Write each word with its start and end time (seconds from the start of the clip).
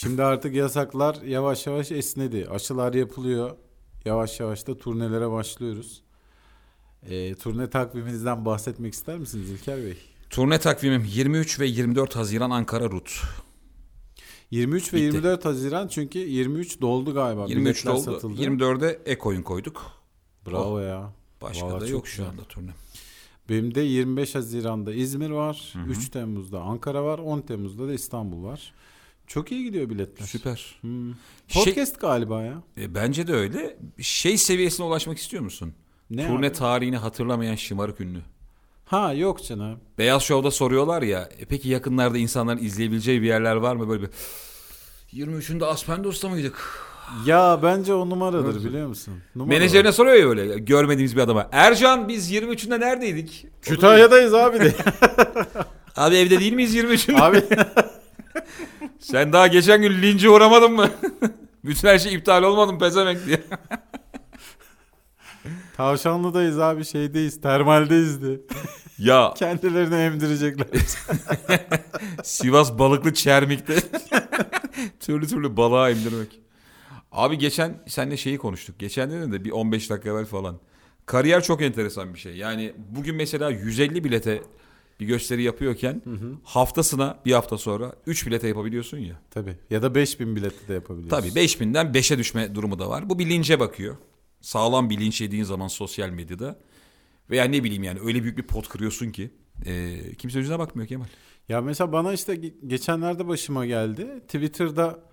Şimdi 0.00 0.22
artık 0.22 0.54
yasaklar 0.54 1.22
yavaş 1.22 1.66
yavaş 1.66 1.92
esnedi. 1.92 2.46
Aşılar 2.50 2.94
yapılıyor. 2.94 3.56
Yavaş 4.04 4.40
yavaş 4.40 4.66
da 4.66 4.78
turnelere 4.78 5.30
başlıyoruz. 5.30 6.02
E, 7.02 7.34
turne 7.34 7.70
takviminizden 7.70 8.44
bahsetmek 8.44 8.94
ister 8.94 9.18
misiniz 9.18 9.50
İlker 9.50 9.82
Bey? 9.82 9.96
Turne 10.30 10.60
takvimim 10.60 11.04
23 11.04 11.60
ve 11.60 11.66
24 11.66 12.16
Haziran 12.16 12.50
Ankara 12.50 12.84
Rut. 12.84 13.22
23 14.50 14.92
ve 14.92 14.96
Bitti. 14.96 15.04
24 15.04 15.44
Haziran 15.44 15.88
çünkü 15.88 16.18
23 16.18 16.80
doldu 16.80 17.14
galiba. 17.14 17.46
23 17.46 17.84
Biletler 17.84 17.92
doldu. 17.92 18.02
satıldı. 18.02 18.42
24'e 18.42 19.00
ek-oyun 19.06 19.42
koyduk. 19.42 19.92
Bravo 20.46 20.78
ya. 20.78 21.12
Başka 21.42 21.66
Vallahi 21.66 21.80
da 21.80 21.86
yok 21.86 22.08
şu 22.08 22.26
anda 22.28 22.44
turne. 22.44 22.70
Benim 23.48 23.74
de 23.74 23.80
25 23.80 24.34
Haziran'da 24.34 24.92
İzmir 24.92 25.30
var. 25.30 25.70
Hı 25.72 25.78
hı. 25.78 25.90
3 25.90 26.08
Temmuz'da 26.08 26.60
Ankara 26.60 27.04
var. 27.04 27.18
10 27.18 27.40
Temmuz'da 27.40 27.88
da 27.88 27.92
İstanbul 27.92 28.44
var. 28.44 28.72
Çok 29.30 29.52
iyi 29.52 29.64
gidiyor 29.64 29.90
biletler. 29.90 30.26
Süper. 30.26 30.74
Hmm. 30.80 31.14
Şey- 31.48 31.64
Podcast 31.64 32.00
galiba 32.00 32.42
ya. 32.42 32.62
E, 32.78 32.94
bence 32.94 33.26
de 33.26 33.32
öyle. 33.34 33.76
Şey 34.00 34.38
seviyesine 34.38 34.86
ulaşmak 34.86 35.18
istiyor 35.18 35.42
musun? 35.42 35.74
Ne 36.10 36.26
Turne 36.26 36.46
abi? 36.46 36.52
tarihini 36.52 36.96
hatırlamayan 36.96 37.54
şımarık 37.54 38.00
ünlü. 38.00 38.18
Ha 38.84 39.12
yok 39.12 39.44
canım. 39.44 39.80
Beyaz 39.98 40.22
Show'da 40.22 40.50
soruyorlar 40.50 41.02
ya. 41.02 41.28
E, 41.38 41.44
peki 41.44 41.68
yakınlarda 41.68 42.18
insanların 42.18 42.58
izleyebileceği 42.58 43.22
bir 43.22 43.26
yerler 43.26 43.56
var 43.56 43.76
mı? 43.76 43.88
Böyle 43.88 44.02
bir 44.02 44.08
23'ünde 45.12 45.64
Aspendos'ta 45.64 46.28
mıydık? 46.28 46.58
Ya 47.26 47.60
bence 47.62 47.94
o 47.94 48.10
numaradır 48.10 48.64
biliyor 48.64 48.88
musun? 48.88 49.14
Numara 49.36 49.58
Menajerine 49.58 49.92
soruyor 49.92 50.16
ya 50.16 50.26
böyle 50.28 50.58
görmediğimiz 50.58 51.16
bir 51.16 51.20
adama. 51.20 51.48
Ercan 51.52 52.08
biz 52.08 52.32
23'ünde 52.32 52.80
neredeydik? 52.80 53.46
Kütahya'dayız 53.62 54.34
abi 54.34 54.60
de. 54.60 54.74
Abi 55.96 56.16
evde 56.16 56.40
değil 56.40 56.52
miyiz 56.52 56.76
23'ünde? 56.76 57.20
abi 57.20 57.42
Sen 59.00 59.32
daha 59.32 59.46
geçen 59.46 59.82
gün 59.82 60.02
lince 60.02 60.30
uğramadın 60.30 60.72
mı? 60.72 60.90
Bütün 61.64 61.88
her 61.88 61.98
şey 61.98 62.14
iptal 62.14 62.42
olmadı 62.42 62.72
mı 62.72 62.78
pezevenk 62.78 63.26
diye. 63.26 63.40
Tavşanlı'dayız 65.76 66.58
abi 66.58 66.84
şeydeyiz. 66.84 67.40
Termaldeyiz 67.40 68.22
de. 68.22 68.40
Ya 68.98 69.34
Kendilerini 69.36 69.94
emdirecekler. 69.94 70.66
Sivas 72.22 72.78
balıklı 72.78 73.14
çermikte 73.14 73.76
türlü 75.00 75.26
türlü 75.26 75.56
balığa 75.56 75.90
emdirmek. 75.90 76.40
Abi 77.12 77.38
geçen 77.38 77.82
seninle 77.86 78.16
şeyi 78.16 78.38
konuştuk. 78.38 78.78
Geçen 78.78 79.10
de 79.10 79.32
de 79.32 79.44
bir 79.44 79.50
15 79.50 79.90
dakika 79.90 80.10
evvel 80.10 80.24
falan. 80.24 80.58
Kariyer 81.06 81.42
çok 81.42 81.62
enteresan 81.62 82.14
bir 82.14 82.18
şey. 82.18 82.36
Yani 82.36 82.72
bugün 82.78 83.16
mesela 83.16 83.50
150 83.50 84.04
bilete 84.04 84.42
bir 85.00 85.06
gösteri 85.06 85.42
yapıyorken 85.42 86.02
haftasına 86.44 87.18
bir 87.26 87.32
hafta 87.32 87.58
sonra 87.58 87.92
3 88.06 88.26
bilete 88.26 88.48
yapabiliyorsun 88.48 88.98
ya. 88.98 89.20
Tabii. 89.30 89.56
Ya 89.70 89.82
da 89.82 89.94
5000 89.94 90.36
bileti 90.36 90.68
de 90.68 90.74
yapabiliyorsun. 90.74 91.16
Tabii 91.16 91.28
5000'den 91.28 91.86
5'e 91.86 92.18
düşme 92.18 92.54
durumu 92.54 92.78
da 92.78 92.88
var. 92.90 93.10
Bu 93.10 93.18
bir 93.18 93.30
linçe 93.30 93.60
bakıyor. 93.60 93.96
Sağlam 94.40 94.90
bir 94.90 95.00
linç 95.00 95.20
yediğin 95.20 95.44
zaman 95.44 95.68
sosyal 95.68 96.10
medyada. 96.10 96.58
Veya 97.30 97.44
ne 97.44 97.64
bileyim 97.64 97.82
yani 97.82 98.00
öyle 98.04 98.22
büyük 98.22 98.38
bir 98.38 98.42
pot 98.42 98.68
kırıyorsun 98.68 99.10
ki 99.10 99.30
e, 99.66 99.98
kimse 100.18 100.38
yüzüne 100.38 100.58
bakmıyor 100.58 100.88
Kemal. 100.88 101.06
Ya 101.48 101.60
mesela 101.60 101.92
bana 101.92 102.12
işte 102.12 102.34
ge- 102.34 102.66
geçenlerde 102.66 103.28
başıma 103.28 103.66
geldi. 103.66 104.06
Twitter'da 104.20 105.09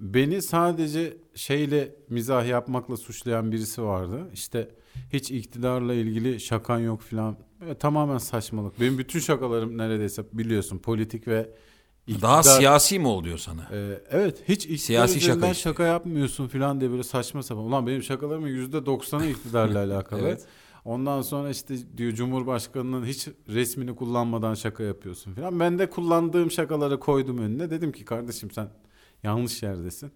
beni 0.00 0.42
sadece 0.42 1.16
şeyle 1.34 1.94
mizah 2.08 2.46
yapmakla 2.48 2.96
suçlayan 2.96 3.52
birisi 3.52 3.82
vardı. 3.82 4.20
İşte 4.32 4.68
hiç 5.12 5.30
iktidarla 5.30 5.94
ilgili 5.94 6.40
şakan 6.40 6.78
yok 6.78 7.02
filan. 7.02 7.36
Böyle 7.60 7.74
tamamen 7.74 8.18
saçmalık. 8.18 8.80
Benim 8.80 8.98
bütün 8.98 9.20
şakalarım 9.20 9.78
neredeyse 9.78 10.24
biliyorsun 10.32 10.78
politik 10.78 11.28
ve 11.28 11.50
Daha 12.22 12.40
iktidar- 12.40 12.58
siyasi 12.58 12.98
mi 12.98 13.06
oluyor 13.06 13.38
sana? 13.38 13.68
Ee, 13.72 14.00
evet 14.10 14.42
hiç 14.48 14.62
iktidar 14.64 14.76
Siyasi 14.78 15.20
şaka 15.20 15.46
işte. 15.50 15.54
şaka 15.62 15.82
yapmıyorsun 15.86 16.48
filan 16.48 16.80
diye 16.80 16.90
böyle 16.90 17.02
saçma 17.02 17.42
sapan. 17.42 17.64
Ulan 17.64 17.86
benim 17.86 18.02
şakalarımın 18.02 18.48
yüzde 18.48 18.86
doksanı 18.86 19.26
iktidarla 19.26 19.78
alakalı. 19.84 20.20
Evet. 20.20 20.44
Ondan 20.84 21.22
sonra 21.22 21.50
işte 21.50 21.74
diyor 21.96 22.12
Cumhurbaşkanı'nın 22.12 23.04
hiç 23.06 23.28
resmini 23.48 23.94
kullanmadan 23.96 24.54
şaka 24.54 24.82
yapıyorsun 24.82 25.34
filan. 25.34 25.60
Ben 25.60 25.78
de 25.78 25.90
kullandığım 25.90 26.50
şakaları 26.50 27.00
koydum 27.00 27.38
önüne. 27.38 27.70
Dedim 27.70 27.92
ki 27.92 28.04
kardeşim 28.04 28.50
sen 28.50 28.68
yanlış 29.24 29.62
yerdesin. 29.62 30.10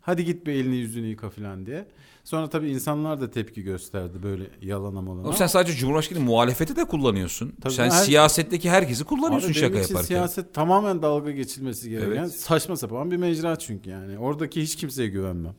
Hadi 0.00 0.24
git 0.24 0.46
bir 0.46 0.52
elini 0.52 0.76
yüzünü 0.76 1.06
yıka 1.06 1.30
filan 1.30 1.66
diye. 1.66 1.86
Sonra 2.24 2.50
tabii 2.50 2.70
insanlar 2.70 3.20
da 3.20 3.30
tepki 3.30 3.62
gösterdi 3.62 4.18
böyle 4.22 4.44
yalana 4.62 5.00
malana. 5.00 5.22
Oğlum 5.22 5.34
sen 5.36 5.46
sadece 5.46 5.78
Cumhurbaşkanı 5.78 6.20
muhalefeti 6.20 6.76
de 6.76 6.84
kullanıyorsun. 6.84 7.52
Tabii 7.60 7.72
sen 7.72 7.84
her- 7.84 8.04
siyasetteki 8.04 8.70
herkesi 8.70 9.04
kullanıyorsun 9.04 9.48
Abi 9.48 9.54
şaka 9.54 9.72
benim 9.72 9.84
için 9.84 9.94
yaparken. 9.94 10.06
siyaset 10.14 10.54
tamamen 10.54 11.02
dalga 11.02 11.30
geçilmesi 11.30 11.90
gereken 11.90 12.20
Evet. 12.22 12.32
saçma 12.40 12.76
sapan 12.76 13.10
bir 13.10 13.16
mecra 13.16 13.56
çünkü 13.58 13.90
yani. 13.90 14.18
Oradaki 14.18 14.62
hiç 14.62 14.76
kimseye 14.76 15.08
güvenmem. 15.08 15.54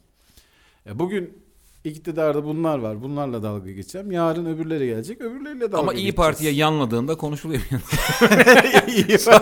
E 0.89 0.99
bugün 0.99 1.37
iktidarda 1.85 2.45
bunlar 2.45 2.79
var. 2.79 3.03
Bunlarla 3.03 3.43
dalga 3.43 3.71
geçeceğim. 3.71 4.11
Yarın 4.11 4.45
öbürleri 4.45 4.85
gelecek. 4.85 5.21
Öbürleriyle 5.21 5.71
dalga 5.71 5.77
Ama 5.77 5.93
iyi 5.93 6.15
Parti'ye 6.15 6.51
yanladığında 6.51 7.17
konuşuluyor. 7.17 7.61
geçeceğiz. 8.87 9.27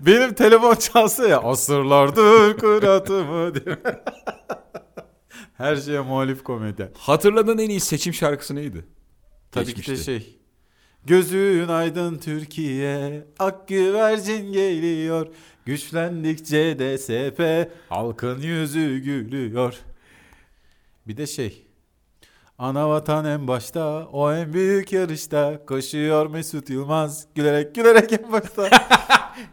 Benim 0.00 0.34
telefon 0.34 0.74
çalsa 0.74 1.28
ya 1.28 1.40
asırlardır 1.40 2.58
kıratımı 2.58 3.54
diye. 3.54 3.76
Her 5.56 5.76
şeye 5.76 6.00
muhalif 6.00 6.44
komedi. 6.44 6.92
Hatırladığın 6.98 7.58
en 7.58 7.68
iyi 7.68 7.80
seçim 7.80 8.14
şarkısı 8.14 8.54
neydi? 8.54 8.84
Tabii 9.52 9.74
ki 9.74 9.90
de 9.90 9.96
şey. 9.96 10.36
Gözün 11.04 11.68
aydın 11.68 12.18
Türkiye, 12.18 13.26
ak 13.38 13.68
güvercin 13.68 14.52
geliyor. 14.52 15.26
Güçlendikçe 15.64 16.78
DSP, 16.78 17.70
halkın 17.88 18.40
yüzü 18.40 18.98
gülüyor. 18.98 19.74
Bir 21.06 21.16
de 21.16 21.26
şey. 21.26 21.66
Ana 22.58 22.88
vatan 22.88 23.24
en 23.24 23.48
başta, 23.48 24.08
o 24.12 24.32
en 24.32 24.52
büyük 24.52 24.92
yarışta. 24.92 25.66
Koşuyor 25.66 26.26
Mesut 26.26 26.70
Yılmaz, 26.70 27.26
gülerek 27.34 27.74
gülerek 27.74 28.12
en 28.12 28.32
başta. 28.32 28.70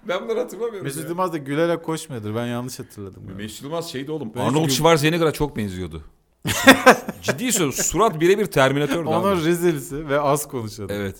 Ben 0.07 0.23
bunları 0.23 0.39
hatırlamıyorum. 0.39 0.83
Mesut 0.83 1.09
Yılmaz 1.09 1.33
da 1.33 1.37
gülerek 1.37 1.83
koşmuyordur, 1.83 2.35
ben 2.35 2.45
yanlış 2.45 2.79
hatırladım. 2.79 3.23
galiba. 3.23 3.37
Mesut 3.41 3.63
Yılmaz 3.63 3.91
şeydi 3.91 4.11
oğlum. 4.11 4.31
Ben 4.35 4.39
Arnold 4.39 4.69
Schwarzenegger'a 4.69 5.31
çok 5.31 5.57
benziyordu. 5.57 6.03
Ciddi 7.21 7.51
söylüyorum. 7.51 7.83
Surat 7.83 8.19
birebir 8.21 8.45
Terminator'du 8.45 9.09
Onun 9.09 9.37
abi. 9.37 9.45
Rizelisi 9.45 10.09
ve 10.09 10.19
az 10.19 10.47
konuşuyordu. 10.47 10.93
Evet. 10.95 11.15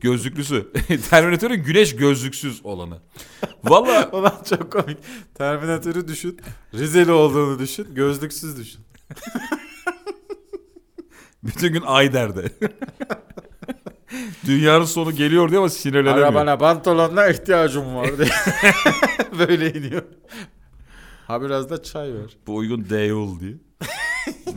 Gözlüklüsü. 0.00 0.72
Terminator'ın 1.10 1.56
güneş 1.62 1.96
gözlüksüz 1.96 2.60
olanı. 2.64 2.98
Valla 3.64 4.10
Ulan 4.12 4.42
çok 4.48 4.72
komik. 4.72 4.98
Terminatörü 5.34 6.08
düşün. 6.08 6.40
Rizeli 6.74 7.12
olduğunu 7.12 7.58
düşün. 7.58 7.94
Gözlüksüz 7.94 8.58
düşün. 8.58 8.80
bütün 11.42 11.72
gün 11.72 11.82
ay 11.82 12.12
derdi. 12.12 12.52
Dünyanın 14.46 14.84
sonu 14.84 15.12
geliyor 15.12 15.50
diyor 15.50 15.60
ama 15.60 15.68
sinirlenemiyor. 15.68 16.26
Arabana 16.26 16.58
pantolonla 16.58 17.28
ihtiyacım 17.28 17.94
var 17.94 18.18
diye. 18.18 18.28
Böyle 19.48 19.72
iniyor. 19.72 20.02
Ha 21.26 21.42
biraz 21.42 21.70
da 21.70 21.82
çay 21.82 22.14
ver. 22.14 22.36
Bu 22.46 22.56
uygun 22.56 22.90
değil 22.90 23.40
diye. 23.40 23.54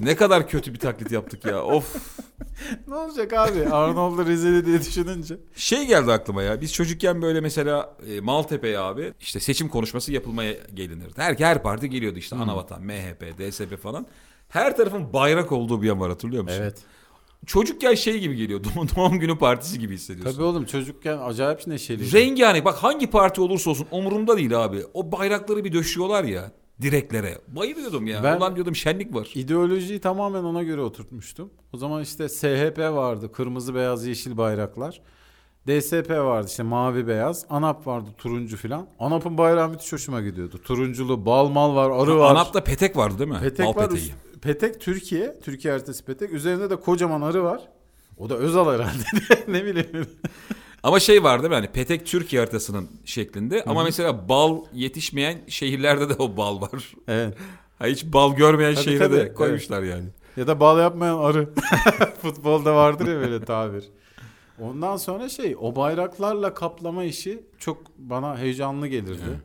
ne 0.02 0.16
kadar 0.16 0.48
kötü 0.48 0.74
bir 0.74 0.80
taklit 0.80 1.12
yaptık 1.12 1.46
ya. 1.46 1.64
Of. 1.64 1.96
Ne 2.88 2.96
olacak 2.96 3.34
abi? 3.34 3.66
Arnold'u 3.66 4.26
Rizeli 4.26 4.66
diye 4.66 4.80
düşününce. 4.80 5.38
Şey 5.56 5.88
geldi 5.88 6.12
aklıma 6.12 6.44
ya. 6.44 6.62
Biz 6.62 6.74
çocukken 6.74 7.22
böyle 7.22 7.42
mesela 7.42 7.98
e, 8.08 8.20
Maltepe'ye 8.20 8.80
abi 8.80 9.14
işte 9.20 9.40
seçim 9.40 9.70
konuşması 9.70 10.14
yapılmaya 10.14 10.54
gelinirdi. 10.74 11.14
Her, 11.16 11.36
her 11.36 11.64
parti 11.64 11.90
geliyordu 11.90 12.20
işte 12.20 12.36
Anavatan, 12.36 12.84
MHP, 12.84 13.40
DSP 13.40 13.82
falan. 13.82 14.08
Her 14.50 14.78
tarafın 14.78 15.14
bayrak 15.14 15.52
olduğu 15.52 15.82
bir 15.82 15.88
yer 15.88 15.96
var 15.96 16.10
hatırlıyor 16.10 16.44
musun? 16.44 16.58
Evet. 16.62 16.78
Çocukken 17.46 17.94
şey 17.96 18.20
gibi 18.20 18.36
geliyor. 18.36 18.62
Doğum, 18.96 19.20
günü 19.20 19.38
partisi 19.38 19.80
gibi 19.80 19.94
hissediyorsun. 19.94 20.34
Tabii 20.34 20.44
oğlum 20.44 20.66
çocukken 20.66 21.18
acayip 21.18 21.68
neşeli. 21.68 22.12
Rengarenk 22.14 22.66
bak 22.66 22.76
hangi 22.76 23.10
parti 23.10 23.42
olursa 23.42 23.70
olsun 23.70 23.88
umurumda 23.92 24.38
değil 24.38 24.64
abi. 24.64 24.84
O 24.94 25.12
bayrakları 25.12 25.64
bir 25.64 25.74
döşüyorlar 25.74 26.24
ya 26.24 26.52
direklere. 26.82 27.38
Bayılıyordum 27.48 28.08
ya. 28.08 28.24
Ben- 28.24 28.38
Ulan 28.38 28.56
diyordum 28.56 28.76
şenlik 28.76 29.16
var. 29.16 29.32
İdeolojiyi 29.36 30.00
tamamen 30.00 30.44
ona 30.44 30.64
göre 30.64 30.82
oturtmuştum. 30.82 31.50
O 31.74 31.78
zaman 31.78 32.02
işte 32.04 32.30
SHP 32.30 32.80
vardı. 32.80 33.32
Kırmızı, 33.32 33.76
beyaz, 33.76 34.06
yeşil 34.08 34.38
bayraklar. 34.38 35.02
DSP 35.68 36.10
vardı 36.10 36.48
işte 36.50 36.64
mavi 36.64 37.08
beyaz. 37.08 37.46
ANAP 37.50 37.88
vardı 37.88 38.10
turuncu 38.18 38.58
filan. 38.58 38.88
ANAP'ın 39.00 39.38
bayrağı 39.38 39.70
müthiş 39.70 39.94
hoşuma 39.94 40.22
gidiyordu. 40.22 40.58
Turunculu, 40.64 41.26
bal 41.26 41.50
mal 41.50 41.76
var, 41.76 41.90
arı 42.04 42.18
var. 42.20 42.32
Anap'ta 42.32 42.64
petek 42.64 42.98
vardı 42.98 43.20
değil 43.20 43.30
mi? 43.30 43.40
Petek 43.42 43.66
Bal 43.66 43.76
var. 43.76 43.90
peteği. 43.90 44.12
Petek 44.48 44.82
Türkiye. 44.82 45.40
Türkiye 45.40 45.74
haritası 45.74 46.06
petek. 46.06 46.34
Üzerinde 46.34 46.70
de 46.70 46.76
kocaman 46.76 47.22
arı 47.22 47.44
var. 47.44 47.62
O 48.18 48.30
da 48.30 48.38
Özal 48.38 48.74
herhalde. 48.74 49.04
ne 49.48 49.66
bileyim. 49.66 50.08
Ama 50.84 51.00
şey 51.00 51.24
var 51.24 51.40
değil 51.40 51.50
mi? 51.50 51.56
Hani 51.56 51.68
petek 51.68 52.06
Türkiye 52.06 52.42
haritasının 52.42 52.90
şeklinde. 53.06 53.64
Ama 53.64 53.84
mesela 53.84 54.30
bal 54.30 54.66
yetişmeyen 54.74 55.38
şehirlerde 55.48 56.10
de 56.10 56.14
o 56.14 56.38
bal 56.38 56.62
var. 56.62 56.94
Evet. 57.08 57.38
Ha, 57.80 57.86
hiç 57.86 58.06
bal 58.06 58.36
görmeyen 58.36 58.74
Tabii, 58.74 58.84
şehre 58.84 58.98
tabii, 58.98 59.16
de 59.16 59.22
evet. 59.22 59.36
koymuşlar 59.36 59.84
yani. 59.84 60.06
Ya 60.38 60.48
da 60.48 60.60
bal 60.60 60.80
yapmayan 60.80 61.18
arı. 61.18 61.50
Futbolda 62.22 62.76
vardır 62.76 63.08
ya 63.08 63.20
böyle 63.20 63.46
tabir. 63.46 63.90
Ondan 64.60 64.98
sonra 64.98 65.30
şey 65.30 65.56
o 65.62 65.76
bayraklarla 65.76 66.54
kaplama 66.54 67.04
işi 67.04 67.44
çok 67.60 67.78
bana 67.98 68.38
heyecanlı 68.38 68.88
gelirdi. 68.88 69.42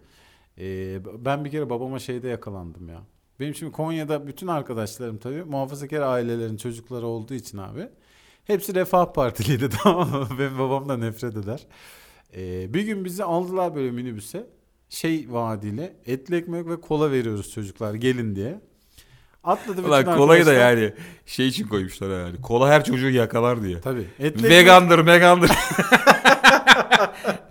Ee, 0.59 0.99
ben 1.25 1.45
bir 1.45 1.51
kere 1.51 1.71
babama 1.71 1.99
şeyde 1.99 2.29
yakalandım 2.29 2.89
ya. 2.89 3.01
Benim 3.41 3.55
şimdi 3.55 3.73
Konya'da 3.73 4.27
bütün 4.27 4.47
arkadaşlarım 4.47 5.19
tabii 5.19 5.45
muhafazakar 5.45 6.01
ailelerin 6.01 6.57
çocukları 6.57 7.07
olduğu 7.07 7.35
için 7.35 7.59
abi. 7.59 7.89
Hepsi 8.45 8.75
Refah 8.75 9.13
Partiliydi 9.13 9.69
tamam 9.83 10.11
mı? 10.11 10.29
Benim 10.39 10.59
babam 10.59 10.89
da 10.89 10.97
nefret 10.97 11.37
eder. 11.37 11.67
Ee, 12.37 12.75
bir 12.75 12.83
gün 12.83 13.05
bizi 13.05 13.25
aldılar 13.25 13.75
böyle 13.75 13.91
minibüse. 13.91 14.47
Şey 14.89 15.27
vaadiyle 15.31 15.97
etli 16.07 16.37
ekmek 16.37 16.67
ve 16.67 16.81
kola 16.81 17.11
veriyoruz 17.13 17.51
çocuklar 17.53 17.95
gelin 17.95 18.37
diye. 18.37 18.61
Atladı 19.45 19.77
bütün 19.79 19.89
Ulan 19.89 20.05
kolayı 20.17 20.47
da 20.47 20.51
arkadaşlar. 20.51 20.77
yani 20.83 20.93
şey 21.27 21.49
için 21.49 21.69
koymuşlar 21.69 22.21
yani. 22.27 22.41
Kola 22.41 22.69
her 22.69 22.85
çocuğu 22.85 23.11
yakalar 23.11 23.63
diye. 23.63 23.81
Tabii. 23.81 24.07
Etli 24.19 24.47
ekmek- 24.47 24.51
Vegandır, 24.51 25.07
vegandır. 25.07 25.51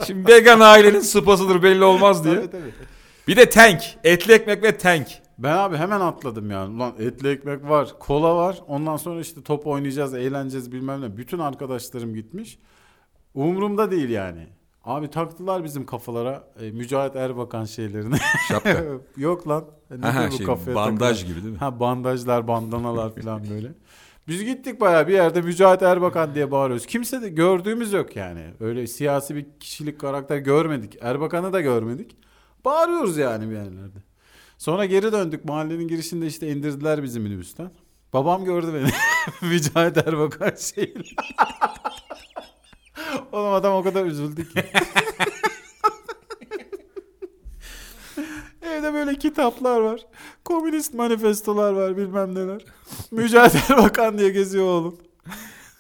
Şimdi 0.08 0.28
vegan 0.34 0.60
ailenin 0.60 1.00
sıpasıdır 1.00 1.64
belli 1.64 1.84
olmaz 1.84 2.24
diye. 2.24 2.36
Tabii, 2.36 2.52
tabii. 2.52 2.72
Bir 3.28 3.36
de 3.36 3.50
tank. 3.50 3.82
Etli 4.04 4.34
ekmek 4.34 4.64
ve 4.64 4.78
tank. 4.78 5.08
Ben 5.44 5.58
abi 5.58 5.78
hemen 5.78 6.02
atladım 6.02 6.52
yani. 6.52 6.76
Ulan 6.76 6.94
etli 7.00 7.30
ekmek 7.30 7.64
var, 7.64 8.00
kola 8.00 8.36
var. 8.36 8.62
Ondan 8.68 8.98
sonra 8.98 9.20
işte 9.20 9.44
top 9.44 9.68
oynayacağız, 9.68 10.14
eğleneceğiz 10.14 10.72
bilmem 10.72 11.02
ne. 11.02 11.18
Bütün 11.18 11.40
arkadaşlarım 11.40 12.14
gitmiş. 12.16 12.60
Umurumda 13.34 13.92
değil 13.92 14.10
yani. 14.10 14.48
Abi 14.84 15.10
taktılar 15.10 15.64
bizim 15.64 15.86
kafalara 15.86 16.44
e, 16.62 16.72
Mücahit 16.72 17.16
Erbakan 17.16 17.66
şeylerini. 17.66 18.16
Şapka. 18.48 18.84
Yok 19.18 19.48
lan. 19.48 19.66
Ne 19.92 20.14
diyor 20.14 20.32
bu 20.32 20.38
şey, 20.38 20.46
kafaya 20.46 20.76
bandaj 20.76 21.20
takılan? 21.20 21.34
gibi 21.34 21.44
değil 21.44 21.54
mi? 21.54 21.60
Ha 21.60 21.80
bandajlar, 21.80 22.48
bandanalar 22.48 23.16
falan 23.16 23.50
böyle. 23.50 23.72
Biz 24.28 24.44
gittik 24.44 24.82
bayağı 24.82 25.08
bir 25.08 25.14
yerde 25.14 25.42
Mücahit 25.42 25.82
Erbakan 25.82 26.36
diye 26.36 26.52
bağırıyoruz. 26.52 26.86
Kimse 26.86 27.22
de 27.22 27.30
gördüğümüz 27.30 27.94
yok 27.94 28.16
yani. 28.16 28.44
Öyle 28.60 28.88
siyasi 28.88 29.36
bir 29.36 29.46
kişilik 29.60 30.00
karakter 30.00 30.38
görmedik. 30.38 30.98
Erbakan'ı 31.02 31.54
da 31.54 31.62
görmedik. 31.62 32.18
Bağırıyoruz 32.66 33.18
yani 33.18 33.50
bir 33.50 33.56
yerlerde. 33.56 34.11
Sonra 34.62 34.86
geri 34.86 35.12
döndük. 35.12 35.46
Mahallenin 35.46 35.88
girişinde 35.88 36.28
işte 36.28 36.52
indirdiler 36.52 37.04
bizi 37.04 37.20
minibüsten. 37.20 37.72
Babam 38.14 38.46
gördü 38.46 38.74
beni. 38.74 38.92
Mücahit 39.52 39.98
Erbakan 39.98 40.56
şeyle. 40.56 41.04
Oğlum 43.32 43.54
adam 43.54 43.74
o 43.74 43.84
kadar 43.84 44.06
üzüldü 44.06 44.54
ki. 44.54 44.60
Evde 48.62 48.94
böyle 48.94 49.16
kitaplar 49.16 49.82
var. 49.82 50.06
Komünist 50.46 50.94
manifestolar 50.94 51.74
var 51.74 51.98
bilmem 51.98 52.36
neler. 52.36 52.66
Mücahit 53.12 53.72
Erbakan 53.72 54.18
diye 54.18 54.30
geziyor 54.30 54.66
oğlum. 54.66 54.98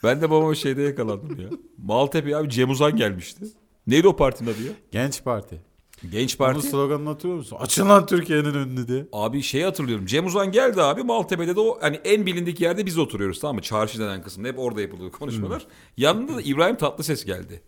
Ben 0.03 0.21
de 0.21 0.29
babama 0.29 0.55
şeyde 0.55 0.81
yakalandım 0.81 1.41
ya. 1.41 1.49
Maltepe 1.77 2.37
abi 2.37 2.49
Cem 2.49 2.69
Uzan 2.69 2.95
gelmişti. 2.95 3.45
Neydi 3.87 4.07
o 4.07 4.15
partinin 4.15 4.49
adı 4.49 4.63
ya? 4.63 4.71
Genç 4.91 5.23
Parti. 5.23 5.70
Genç 6.09 6.37
Parti. 6.37 6.61
sloganını 6.67 7.09
hatırlıyor 7.09 7.37
musun? 7.37 7.57
Açın 7.59 7.89
lan 7.89 8.05
Türkiye'nin 8.05 8.53
önünü 8.53 8.87
diye. 8.87 9.05
Abi 9.13 9.41
şeyi 9.41 9.63
hatırlıyorum. 9.65 10.05
Cem 10.05 10.25
Uzan 10.25 10.51
geldi 10.51 10.81
abi 10.81 11.03
Maltepe'de 11.03 11.55
de 11.55 11.59
o 11.59 11.77
hani 11.81 11.95
en 11.95 12.25
bilindik 12.25 12.61
yerde 12.61 12.85
biz 12.85 12.97
oturuyoruz 12.97 13.39
tamam 13.39 13.55
mı? 13.55 13.61
Çarşı 13.61 13.99
denen 13.99 14.23
kısımda 14.23 14.47
hep 14.47 14.59
orada 14.59 14.81
yapılıyor 14.81 15.11
konuşmalar. 15.11 15.65
Yanında 15.97 16.35
da 16.35 16.41
İbrahim 16.41 16.75
Tatlıses 16.75 17.25
geldi. 17.25 17.61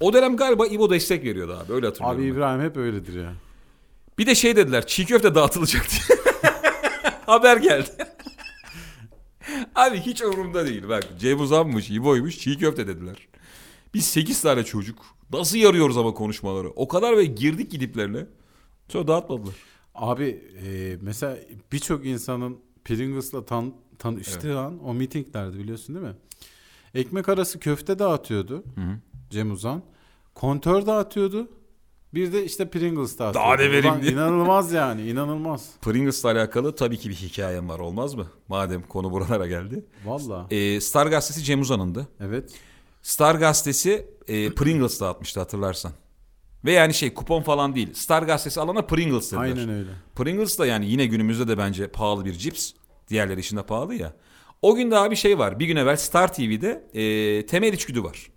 O 0.00 0.12
dönem 0.12 0.36
galiba 0.36 0.66
İbo 0.66 0.90
destek 0.90 1.24
veriyordu 1.24 1.58
abi 1.64 1.72
öyle 1.72 1.86
hatırlıyorum. 1.86 2.20
Abi 2.20 2.26
ben. 2.28 2.32
İbrahim 2.34 2.60
hep 2.60 2.76
öyledir 2.76 3.22
ya. 3.22 3.32
Bir 4.18 4.26
de 4.26 4.34
şey 4.34 4.56
dediler 4.56 4.86
çiğ 4.86 5.06
köfte 5.06 5.34
dağıtılacak 5.34 5.86
diye. 5.90 6.18
Haber 7.26 7.56
geldi. 7.56 7.90
Abi 9.74 10.00
hiç 10.00 10.22
umurumda 10.22 10.66
değil. 10.66 10.88
Bak 10.88 11.04
Cem 11.18 11.40
Uzan'mış, 11.40 11.90
İbo'ymuş 11.90 12.38
çiğ 12.38 12.58
köfte 12.58 12.86
dediler. 12.86 13.16
Biz 13.94 14.06
8 14.06 14.40
tane 14.42 14.64
çocuk. 14.64 14.98
Nasıl 15.32 15.58
yarıyoruz 15.58 15.96
ama 15.96 16.14
konuşmaları. 16.14 16.70
O 16.70 16.88
kadar 16.88 17.16
ve 17.16 17.24
girdik 17.24 17.70
gidiplerle. 17.70 18.26
Sonra 18.88 19.06
dağıtmadılar. 19.08 19.54
Abi 19.94 20.42
e, 20.66 20.96
mesela 21.00 21.36
birçok 21.72 22.06
insanın 22.06 22.58
Pringles'la 22.84 23.46
tan 23.46 23.74
tanıştığı 23.98 24.58
an 24.58 24.84
o 24.84 24.94
mitinglerdi 24.94 25.58
biliyorsun 25.58 25.94
değil 25.94 26.06
mi? 26.06 26.14
Ekmek 26.94 27.28
arası 27.28 27.60
köfte 27.60 27.98
dağıtıyordu 27.98 28.64
Cem 29.30 29.52
Uzan. 29.52 29.82
Kontör 30.34 30.86
dağıtıyordu. 30.86 31.48
Bir 32.14 32.32
de 32.32 32.44
işte 32.44 32.70
Pringles 32.70 33.18
dağıtıyordu. 33.18 33.48
Daha 33.48 33.56
ne 33.56 33.72
vereyim 33.72 34.02
diye. 34.02 34.12
İnanılmaz 34.12 34.72
yani 34.72 35.08
inanılmaz. 35.08 35.70
Pringles'la 35.82 36.30
alakalı 36.30 36.74
tabii 36.74 36.98
ki 36.98 37.08
bir 37.10 37.14
hikayem 37.14 37.68
var 37.68 37.78
olmaz 37.78 38.14
mı? 38.14 38.26
Madem 38.48 38.82
konu 38.82 39.10
buralara 39.12 39.46
geldi. 39.46 39.84
Valla. 40.04 40.46
Ee, 40.50 40.80
Star 40.80 41.06
Gazetesi 41.06 41.44
Cem 41.44 41.60
Uzan'ındı. 41.60 42.08
Evet. 42.20 42.52
Star 43.04 43.34
Gazetesi 43.34 44.06
e, 44.28 44.50
Pringles 44.54 45.00
dağıtmıştı 45.00 45.40
hatırlarsan. 45.40 45.92
Ve 46.64 46.72
yani 46.72 46.94
şey 46.94 47.14
kupon 47.14 47.42
falan 47.42 47.74
değil. 47.74 47.94
Star 47.94 48.22
Gazetesi 48.22 48.60
alana 48.60 48.82
Pringles 48.82 49.32
dediler. 49.32 49.40
Aynen 49.44 49.68
öyle. 49.68 49.90
Pringles 50.16 50.58
da 50.58 50.66
yani 50.66 50.86
yine 50.90 51.06
günümüzde 51.06 51.48
de 51.48 51.58
bence 51.58 51.88
pahalı 51.88 52.24
bir 52.24 52.32
cips. 52.32 52.72
Diğerleri 53.08 53.40
içinde 53.40 53.62
pahalı 53.62 53.94
ya. 53.94 54.12
O 54.62 54.74
gün 54.74 54.90
daha 54.90 55.10
bir 55.10 55.16
şey 55.16 55.38
var. 55.38 55.58
Bir 55.60 55.66
gün 55.66 55.76
evvel 55.76 55.96
Star 55.96 56.32
TV'de 56.32 56.88
e, 56.94 57.46
Temel 57.46 57.72
İçgüdü 57.72 58.04
var. 58.04 58.30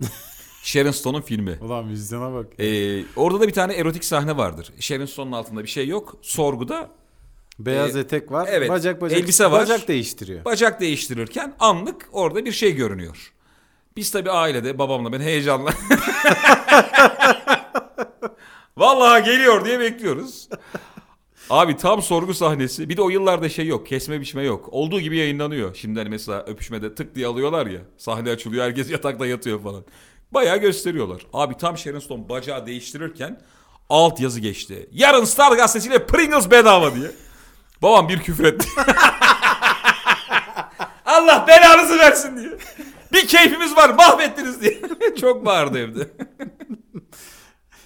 Sharon 0.62 0.90
Stone'un 0.90 1.20
filmi. 1.20 1.58
Ulan 1.60 1.88
vizyona 1.88 2.34
bak. 2.34 2.60
E, 2.60 3.04
orada 3.16 3.40
da 3.40 3.48
bir 3.48 3.52
tane 3.52 3.74
erotik 3.74 4.04
sahne 4.04 4.36
vardır. 4.36 4.72
Sharon 4.80 5.06
Stone'un 5.06 5.32
altında 5.32 5.62
bir 5.62 5.68
şey 5.68 5.88
yok. 5.88 6.18
Sorguda 6.22 6.90
Beyaz 7.58 7.96
e, 7.96 8.00
etek 8.00 8.32
var. 8.32 8.48
evet, 8.50 8.70
Bacak 8.70 9.00
bacak. 9.00 9.20
elbise 9.20 9.50
var. 9.50 9.62
Bacak 9.62 9.88
değiştiriyor. 9.88 10.44
bacak 10.44 10.80
değiştirirken 10.80 11.54
anlık 11.58 12.08
orada 12.12 12.44
bir 12.44 12.52
şey 12.52 12.74
görünüyor. 12.74 13.32
Biz 13.98 14.10
tabii 14.10 14.30
ailede 14.30 14.78
babamla 14.78 15.12
ben 15.12 15.20
heyecanla 15.20 15.70
Vallahi 18.76 19.24
geliyor 19.24 19.64
diye 19.64 19.80
bekliyoruz. 19.80 20.48
Abi 21.50 21.76
tam 21.76 22.02
sorgu 22.02 22.34
sahnesi. 22.34 22.88
Bir 22.88 22.96
de 22.96 23.02
o 23.02 23.10
yıllarda 23.10 23.48
şey 23.48 23.66
yok. 23.66 23.86
Kesme 23.86 24.20
biçme 24.20 24.42
yok. 24.42 24.68
Olduğu 24.70 25.00
gibi 25.00 25.16
yayınlanıyor. 25.16 25.74
Şimdi 25.74 25.98
hani 25.98 26.08
mesela 26.08 26.44
öpüşmede 26.46 26.94
tık 26.94 27.14
diye 27.14 27.26
alıyorlar 27.26 27.66
ya. 27.66 27.80
Sahne 27.96 28.30
açılıyor. 28.30 28.64
Herkes 28.64 28.90
yatakta 28.90 29.26
yatıyor 29.26 29.62
falan. 29.62 29.84
Bayağı 30.30 30.56
gösteriyorlar. 30.56 31.22
Abi 31.32 31.56
tam 31.56 31.78
Sharon 31.78 31.98
Stone 31.98 32.28
bacağı 32.28 32.66
değiştirirken 32.66 33.40
alt 33.88 34.20
yazı 34.20 34.40
geçti. 34.40 34.88
Yarın 34.92 35.24
Star 35.24 35.56
gazetesiyle 35.56 36.06
Pringles 36.06 36.50
bedava 36.50 36.94
diye. 36.94 37.10
Babam 37.82 38.08
bir 38.08 38.18
küfür 38.18 38.44
etti. 38.44 38.68
Allah 41.04 41.44
belanızı 41.48 41.98
versin 41.98 42.36
diye. 42.36 42.58
Bir 43.12 43.26
keyfimiz 43.26 43.76
var 43.76 43.90
mahvettiniz 43.90 44.62
diye. 44.62 44.80
Çok 45.20 45.44
bağırdı 45.46 45.78
evde. 45.78 46.10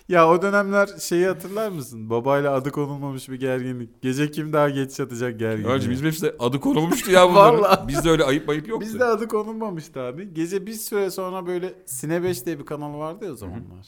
Ya 0.09 0.29
o 0.29 0.43
dönemler 0.43 0.87
şeyi 1.01 1.27
hatırlar 1.27 1.69
mısın? 1.69 2.11
Babayla 2.11 2.53
adı 2.55 2.71
konulmamış 2.71 3.29
bir 3.29 3.41
gerginlik. 3.41 4.03
Gece 4.03 4.31
kim 4.31 4.53
daha 4.53 4.71
geç 4.71 4.99
yatacak 4.99 5.39
gerginlik. 5.39 5.71
Önce 5.71 5.91
bizim 5.91 6.07
hepsi 6.07 6.35
adı 6.39 6.61
konulmuştu 6.61 7.11
ya 7.11 7.29
bunların. 7.31 7.89
Bizde 7.89 8.11
öyle 8.11 8.25
ayıp 8.25 8.49
ayıp 8.49 8.69
yoktu. 8.69 8.87
Bizde 8.87 9.05
adı 9.05 9.29
konulmamıştı 9.29 10.01
abi. 10.01 10.35
Gece 10.35 10.67
bir 10.67 10.73
süre 10.73 11.11
sonra 11.11 11.47
böyle 11.47 11.75
Sine 11.87 12.23
5 12.23 12.47
diye 12.47 12.59
bir 12.59 12.65
kanal 12.67 12.99
vardı 12.99 13.25
ya 13.25 13.33
o 13.33 13.37
zamanlar. 13.37 13.87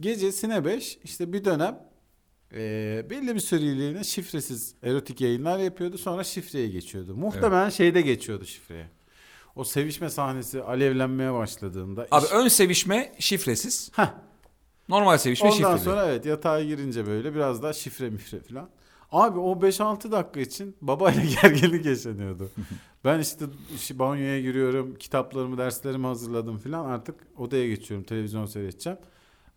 Gece 0.00 0.32
Sine 0.32 0.64
5 0.64 0.98
işte 1.04 1.32
bir 1.32 1.44
dönem 1.44 1.78
eee, 2.52 3.06
belli 3.10 3.34
bir 3.34 3.40
süreliğine 3.40 4.04
şifresiz 4.04 4.74
erotik 4.82 5.20
yayınlar 5.20 5.58
yapıyordu. 5.58 5.98
Sonra 5.98 6.24
şifreye 6.24 6.68
geçiyordu. 6.68 7.14
Muhtemelen 7.16 7.68
şeyde 7.70 8.00
geçiyordu 8.00 8.44
şifreye. 8.44 8.86
O 9.60 9.64
sevişme 9.64 10.10
sahnesi 10.10 10.62
alevlenmeye 10.62 11.32
başladığında. 11.34 12.06
Abi 12.10 12.24
iş- 12.24 12.32
ön 12.32 12.48
sevişme 12.48 13.12
şifresiz. 13.18 13.90
Heh. 13.96 14.14
Normal 14.88 15.18
sevişme 15.18 15.48
Ondan 15.48 15.56
şifreli. 15.56 15.78
sonra 15.78 16.06
evet 16.06 16.26
yatağa 16.26 16.62
girince 16.62 17.06
böyle 17.06 17.34
biraz 17.34 17.62
daha 17.62 17.72
şifre 17.72 18.10
mifre 18.10 18.40
falan. 18.40 18.68
Abi 19.12 19.38
o 19.38 19.52
5-6 19.62 20.12
dakika 20.12 20.40
için 20.40 20.76
babayla 20.80 21.22
gerginlik 21.42 21.86
yaşanıyordu. 21.86 22.50
ben 23.04 23.18
işte 23.18 23.44
banyoya 23.92 24.40
giriyorum, 24.40 24.94
kitaplarımı, 24.94 25.58
derslerimi 25.58 26.06
hazırladım 26.06 26.58
falan. 26.58 26.84
Artık 26.84 27.14
odaya 27.38 27.68
geçiyorum, 27.68 28.04
televizyon 28.06 28.46
seyredeceğim. 28.46 28.98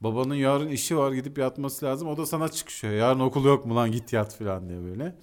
Babanın 0.02 0.36
yarın 0.36 0.68
işi 0.68 0.98
var 0.98 1.12
gidip 1.12 1.38
yatması 1.38 1.86
lazım. 1.86 2.08
O 2.08 2.18
da 2.18 2.26
sana 2.26 2.50
çıkışıyor. 2.50 2.94
Yarın 2.94 3.20
okul 3.20 3.46
yok 3.46 3.66
mu 3.66 3.76
lan 3.76 3.92
git 3.92 4.14
yat 4.14 4.36
falan 4.38 4.70
diye 4.70 4.84
böyle. 4.84 5.16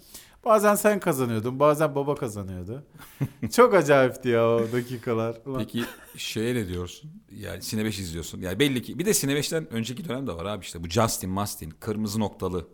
Bazen 0.45 0.75
sen 0.75 1.01
kazanıyordun, 1.01 1.61
bazen 1.61 1.95
baba 1.95 2.15
kazanıyordu. 2.15 2.83
Çok 3.53 3.75
acayipti 3.75 4.29
ya 4.29 4.49
o 4.49 4.73
dakikalar. 4.73 5.37
Ulan. 5.47 5.59
Peki 5.59 5.85
şeye 6.17 6.55
ne 6.55 6.69
diyorsun? 6.69 7.11
Yani 7.37 7.63
Sine 7.63 7.85
5 7.85 7.99
izliyorsun. 7.99 8.41
Yani 8.41 8.59
belli 8.59 8.83
ki 8.83 8.99
bir 8.99 9.05
de 9.05 9.15
Sine 9.15 9.33
5'ten 9.33 9.73
önceki 9.73 10.09
dönem 10.09 10.27
de 10.27 10.33
var 10.33 10.45
abi 10.45 10.65
işte. 10.65 10.85
Bu 10.85 10.89
Justin 10.89 11.31
Mastin, 11.31 11.71
Kırmızı 11.71 12.21
Noktalı 12.21 12.67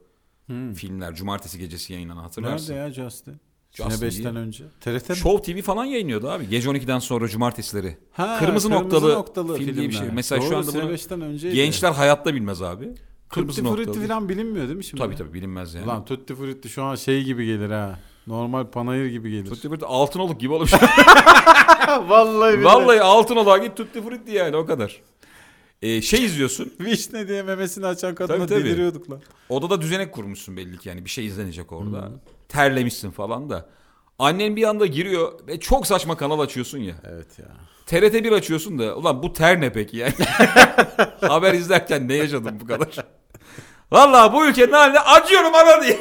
Hmm. 0.46 0.72
filmler. 0.74 1.14
Cumartesi 1.14 1.58
gecesi 1.58 1.92
yayınlanan 1.92 2.22
hatırlarsın. 2.22 2.74
Nerede 2.74 2.98
ya 2.98 3.10
Justin? 3.10 3.36
Justin 3.72 4.06
5'ten 4.06 4.34
değil. 4.34 4.46
önce. 4.46 4.64
TRT 4.80 5.08
mi? 5.10 5.16
Show 5.16 5.52
TV 5.54 5.62
falan 5.62 5.84
yayınlıyordu 5.84 6.28
abi. 6.30 6.48
Gece 6.48 6.68
12'den 6.68 6.98
sonra 6.98 7.28
cumartesileri. 7.28 7.98
Ha, 8.12 8.36
Kırmızı 8.38 8.70
Noktalı 8.70 9.56
film 9.58 9.76
diye 9.76 9.88
bir 9.88 9.94
şey. 9.94 10.08
Mesela 10.12 10.40
şu 10.40 10.46
Doğru, 10.46 10.56
anda 10.56 10.66
bunu 10.74 10.80
Sine 10.82 10.90
5'ten 10.92 11.20
önceydi. 11.20 11.54
Gençler 11.56 11.92
hayatta 11.92 12.34
bilmez 12.34 12.62
abi. 12.62 12.94
Kırmızı 13.40 13.64
Tutti 13.64 13.84
Frutti 13.84 14.06
falan 14.06 14.28
bilinmiyor 14.28 14.66
değil 14.66 14.76
mi 14.76 14.84
şimdi? 14.84 15.02
Tabii 15.02 15.16
tabii 15.16 15.34
bilinmez 15.34 15.74
yani. 15.74 15.84
Ulan 15.84 16.04
Tutti 16.04 16.34
Frutti 16.34 16.68
şu 16.68 16.82
an 16.82 16.94
şey 16.94 17.24
gibi 17.24 17.46
gelir 17.46 17.70
ha. 17.70 17.98
Normal 18.26 18.66
panayır 18.66 19.06
gibi 19.06 19.30
gelir. 19.30 19.50
Tutti 19.50 19.68
Frutti 19.68 19.86
altın 19.86 20.20
oluk 20.20 20.40
gibi 20.40 20.52
olmuş. 20.52 20.72
Vallahi. 21.88 22.64
Vallahi 22.64 23.00
altın 23.00 23.36
olarak 23.36 23.62
git 23.64 23.76
Tutti 23.76 24.02
Frutti 24.02 24.32
yani 24.32 24.56
o 24.56 24.66
kadar. 24.66 25.00
Ee, 25.82 26.02
şey 26.02 26.24
izliyorsun. 26.24 26.72
Vişne 26.80 27.28
diye 27.28 27.42
memesini 27.42 27.86
açan 27.86 28.14
kadına 28.14 28.36
Tabii, 28.36 28.48
tabii. 28.48 28.64
deliriyorduk 28.64 29.10
lan. 29.10 29.20
Odada 29.48 29.80
düzenek 29.80 30.12
kurmuşsun 30.12 30.56
belli 30.56 30.78
ki 30.78 30.88
yani 30.88 31.04
bir 31.04 31.10
şey 31.10 31.26
izlenecek 31.26 31.72
orada. 31.72 31.98
Hı. 31.98 32.12
Terlemişsin 32.48 33.10
falan 33.10 33.50
da. 33.50 33.68
Annen 34.18 34.56
bir 34.56 34.68
anda 34.68 34.86
giriyor 34.86 35.32
ve 35.48 35.60
çok 35.60 35.86
saçma 35.86 36.16
kanal 36.16 36.40
açıyorsun 36.40 36.78
ya. 36.78 36.94
Evet 37.04 37.38
ya. 37.38 37.46
TRT 37.86 38.14
1 38.14 38.32
açıyorsun 38.32 38.78
da 38.78 38.96
ulan 38.96 39.22
bu 39.22 39.32
ter 39.32 39.60
ne 39.60 39.72
peki 39.72 39.96
yani? 39.96 40.14
Haber 41.20 41.54
izlerken 41.54 42.08
ne 42.08 42.14
yaşadım 42.14 42.58
bu 42.60 42.66
kadar? 42.66 43.06
Vallahi 43.92 44.32
bu 44.32 44.46
ülkenin 44.46 44.72
haline 44.72 45.00
acıyorum 45.00 45.54
ana 45.54 45.82
diye. 45.82 46.00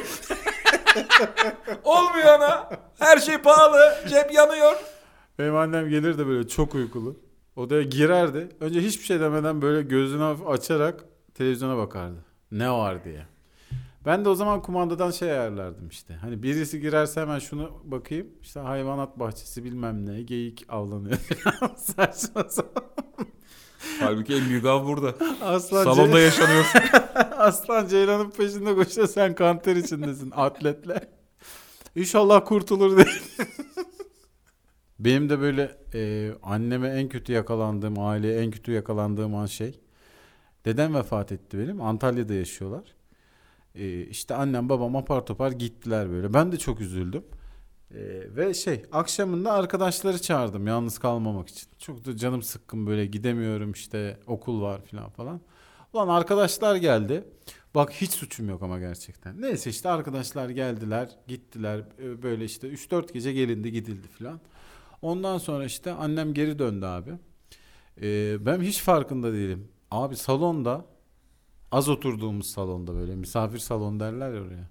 Olmuyor 1.84 2.26
ana. 2.26 2.70
Her 2.98 3.18
şey 3.18 3.38
pahalı. 3.38 3.94
Cep 4.08 4.32
yanıyor. 4.34 4.76
Benim 5.38 5.56
annem 5.56 5.88
gelir 5.88 6.18
de 6.18 6.26
böyle 6.26 6.48
çok 6.48 6.74
uykulu. 6.74 7.16
Odaya 7.56 7.82
girerdi. 7.82 8.48
Önce 8.60 8.80
hiçbir 8.80 9.04
şey 9.04 9.20
demeden 9.20 9.62
böyle 9.62 9.82
gözünü 9.82 10.24
açarak 10.24 11.04
televizyona 11.34 11.76
bakardı. 11.76 12.24
Ne 12.52 12.70
var 12.70 13.04
diye. 13.04 13.26
Ben 14.06 14.24
de 14.24 14.28
o 14.28 14.34
zaman 14.34 14.62
kumandadan 14.62 15.10
şey 15.10 15.32
ayarlardım 15.32 15.88
işte. 15.88 16.14
Hani 16.14 16.42
birisi 16.42 16.80
girerse 16.80 17.20
hemen 17.20 17.38
şunu 17.38 17.70
bakayım. 17.84 18.26
İşte 18.42 18.60
hayvanat 18.60 19.18
bahçesi 19.18 19.64
bilmem 19.64 20.06
ne. 20.06 20.22
Geyik 20.22 20.64
avlanıyor. 20.68 21.18
Saçma 21.76 22.44
sapan. 22.48 22.84
Halbuki 24.00 24.34
en 24.34 24.48
büyük 24.48 24.64
av 24.64 24.86
burada. 24.86 25.14
Aslan, 25.42 25.84
Salonda 25.84 26.20
yaşanıyor. 26.20 26.64
Aslan 27.36 27.88
Ceylan'ın 27.88 28.30
peşinde 28.30 28.74
koşuyor. 28.74 29.08
Sen 29.08 29.34
kanter 29.34 29.76
içindesin 29.76 30.32
atletle. 30.36 31.10
İnşallah 31.96 32.44
kurtulur 32.44 32.96
diye. 32.96 33.06
Benim 34.98 35.28
de 35.28 35.40
böyle 35.40 35.78
e, 35.94 36.32
anneme 36.42 36.88
en 36.88 37.08
kötü 37.08 37.32
yakalandığım, 37.32 37.98
aileye 37.98 38.42
en 38.42 38.50
kötü 38.50 38.72
yakalandığım 38.72 39.34
an 39.34 39.46
şey. 39.46 39.80
Dedem 40.64 40.94
vefat 40.94 41.32
etti 41.32 41.58
benim. 41.58 41.82
Antalya'da 41.82 42.34
yaşıyorlar. 42.34 42.94
E, 43.74 44.00
işte 44.02 44.34
annem 44.34 44.68
babam 44.68 44.96
apar 44.96 45.26
topar 45.26 45.52
gittiler 45.52 46.10
böyle. 46.10 46.34
Ben 46.34 46.52
de 46.52 46.56
çok 46.56 46.80
üzüldüm. 46.80 47.24
E, 47.90 47.98
ve 48.36 48.54
şey 48.54 48.82
akşamında 48.92 49.52
arkadaşları 49.52 50.22
çağırdım 50.22 50.66
yalnız 50.66 50.98
kalmamak 50.98 51.48
için. 51.48 51.68
Çok 51.78 52.04
da 52.04 52.16
canım 52.16 52.42
sıkkın 52.42 52.86
böyle 52.86 53.06
gidemiyorum 53.06 53.72
işte 53.72 54.20
okul 54.26 54.62
var 54.62 54.80
falan 54.90 55.10
falan. 55.10 55.40
Ulan 55.92 56.08
arkadaşlar 56.08 56.76
geldi. 56.76 57.24
Bak 57.74 57.92
hiç 57.92 58.10
suçum 58.10 58.48
yok 58.48 58.62
ama 58.62 58.78
gerçekten. 58.78 59.42
Neyse 59.42 59.70
işte 59.70 59.88
arkadaşlar 59.88 60.48
geldiler, 60.48 61.10
gittiler. 61.28 61.80
Ee, 61.98 62.22
Böyle 62.22 62.44
işte 62.44 62.68
3-4 62.68 63.12
gece 63.12 63.32
gelindi, 63.32 63.72
gidildi 63.72 64.08
falan. 64.08 64.40
Ondan 65.02 65.38
sonra 65.38 65.64
işte 65.64 65.92
annem 65.92 66.34
geri 66.34 66.58
döndü 66.58 66.86
abi. 66.86 67.10
Ee, 68.02 68.46
ben 68.46 68.60
hiç 68.60 68.80
farkında 68.82 69.32
değilim. 69.32 69.68
Abi 69.90 70.16
salonda 70.16 70.84
az 71.72 71.88
oturduğumuz 71.88 72.50
salonda 72.50 72.94
böyle 72.94 73.16
misafir 73.16 73.58
salon 73.58 74.00
derler 74.00 74.34
ya 74.34 74.42
oraya. 74.42 74.70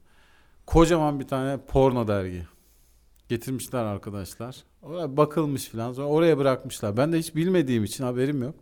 Kocaman 0.65 1.19
bir 1.19 1.27
tane 1.27 1.57
porno 1.67 2.07
dergi. 2.07 2.48
Getirmişler 3.29 3.84
arkadaşlar. 3.84 4.63
Oraya 4.82 5.17
bakılmış 5.17 5.70
falan. 5.70 5.94
Sonra 5.94 6.08
oraya 6.08 6.38
bırakmışlar. 6.38 6.98
Ben 6.98 7.13
de 7.13 7.20
hiç 7.20 7.36
bilmediğim 7.36 7.84
için 7.84 8.03
haberim 8.03 8.44
yok. 8.44 8.55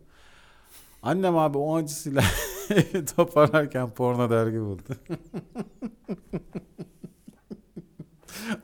Annem 1.02 1.36
abi 1.36 1.58
o 1.58 1.76
acısıyla 1.76 2.22
toparlarken 3.16 3.90
porno 3.90 4.30
dergi 4.30 4.60
buldu. 4.60 4.82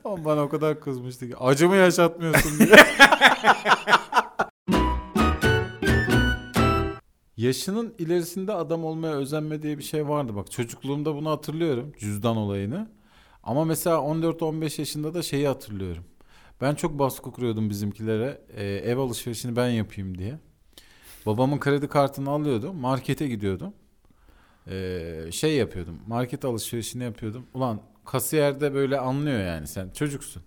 Ama 0.05 0.25
bana 0.25 0.43
o 0.43 0.49
kadar 0.49 0.79
kızmıştı 0.79 1.29
ki 1.29 1.37
acımı 1.37 1.75
yaşatmıyorsun 1.75 2.59
diye. 2.59 2.75
Yaşının 7.37 7.93
ilerisinde 7.97 8.53
adam 8.53 8.85
olmaya 8.85 9.13
özenme 9.13 9.61
diye 9.61 9.77
bir 9.77 9.83
şey 9.83 10.07
vardı. 10.07 10.35
Bak 10.35 10.51
çocukluğumda 10.51 11.15
bunu 11.15 11.29
hatırlıyorum. 11.29 11.93
Cüzdan 11.99 12.37
olayını. 12.37 12.87
Ama 13.43 13.65
mesela 13.65 13.95
14-15 13.95 14.81
yaşında 14.81 15.13
da 15.13 15.21
şeyi 15.21 15.47
hatırlıyorum. 15.47 16.03
Ben 16.61 16.75
çok 16.75 16.99
baskı 16.99 17.31
kuruyordum 17.31 17.69
bizimkilere. 17.69 18.41
Ee, 18.57 18.65
ev 18.65 18.97
alışverişini 18.97 19.55
ben 19.55 19.67
yapayım 19.69 20.17
diye. 20.17 20.39
Babamın 21.25 21.59
kredi 21.59 21.87
kartını 21.87 22.29
alıyordum. 22.29 22.75
Markete 22.75 23.27
gidiyordum. 23.27 23.73
Ee, 24.67 25.25
şey 25.31 25.55
yapıyordum. 25.55 25.99
Market 26.07 26.45
alışverişini 26.45 27.03
yapıyordum. 27.03 27.45
Ulan 27.53 27.81
kasiyerde 28.05 28.73
böyle 28.73 28.99
anlıyor 28.99 29.39
yani 29.39 29.67
sen 29.67 29.89
çocuksun. 29.89 30.43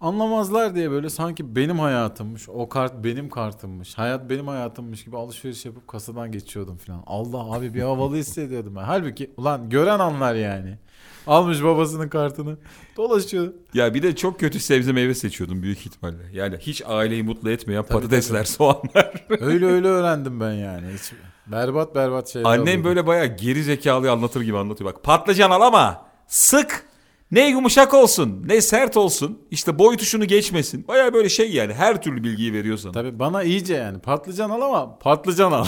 Anlamazlar 0.00 0.74
diye 0.74 0.90
böyle 0.90 1.10
sanki 1.10 1.56
benim 1.56 1.78
hayatımmış. 1.78 2.48
O 2.48 2.68
kart 2.68 3.04
benim 3.04 3.28
kartımmış. 3.28 3.98
Hayat 3.98 4.30
benim 4.30 4.48
hayatımmış 4.48 5.04
gibi 5.04 5.16
alışveriş 5.16 5.64
yapıp 5.64 5.88
kasadan 5.88 6.32
geçiyordum 6.32 6.76
falan. 6.76 7.02
Allah 7.06 7.52
abi 7.56 7.74
bir 7.74 7.82
havalı 7.82 8.16
hissediyordum 8.16 8.76
ben. 8.76 8.82
Halbuki 8.82 9.30
ulan 9.36 9.70
gören 9.70 9.98
anlar 9.98 10.34
yani. 10.34 10.78
Almış 11.26 11.62
babasının 11.62 12.08
kartını. 12.08 12.56
Dolaşıyor. 12.96 13.52
ya 13.74 13.94
bir 13.94 14.02
de 14.02 14.16
çok 14.16 14.40
kötü 14.40 14.60
sebze 14.60 14.92
meyve 14.92 15.14
seçiyordum 15.14 15.62
büyük 15.62 15.78
ihtimalle. 15.86 16.22
Yani 16.32 16.56
hiç 16.60 16.82
aileyi 16.86 17.22
mutlu 17.22 17.50
etmeyen 17.50 17.82
Tabii, 17.82 17.92
patatesler, 17.92 18.44
soğanlar. 18.44 19.24
Öyle 19.40 19.66
öyle 19.66 19.88
öğrendim 19.88 20.40
ben 20.40 20.52
yani. 20.52 20.86
Hiç 20.94 21.12
berbat 21.46 21.94
berbat 21.94 22.28
şeyler 22.28 22.48
Annem 22.48 22.62
alıyordum. 22.62 22.84
böyle 22.84 23.06
bayağı 23.06 23.26
geri 23.26 23.62
zekalı 23.62 24.10
anlatır 24.10 24.40
gibi 24.40 24.58
anlatıyor. 24.58 24.94
Bak 24.94 25.02
patlıcan 25.02 25.50
al 25.50 25.60
ama 25.60 26.04
sık. 26.26 26.86
Ne 27.30 27.48
yumuşak 27.50 27.94
olsun, 27.94 28.42
ne 28.46 28.60
sert 28.60 28.96
olsun. 28.96 29.38
İşte 29.50 29.78
boy 29.78 29.96
tuşunu 29.96 30.24
geçmesin. 30.24 30.88
Bayağı 30.88 31.12
böyle 31.12 31.28
şey 31.28 31.52
yani 31.52 31.74
her 31.74 32.02
türlü 32.02 32.24
bilgiyi 32.24 32.52
veriyor 32.52 32.76
sana. 32.78 32.92
Tabii 32.92 33.18
bana 33.18 33.42
iyice 33.42 33.74
yani 33.74 33.98
patlıcan 33.98 34.50
al 34.50 34.60
ama 34.60 34.98
patlıcan 34.98 35.52
al. 35.52 35.66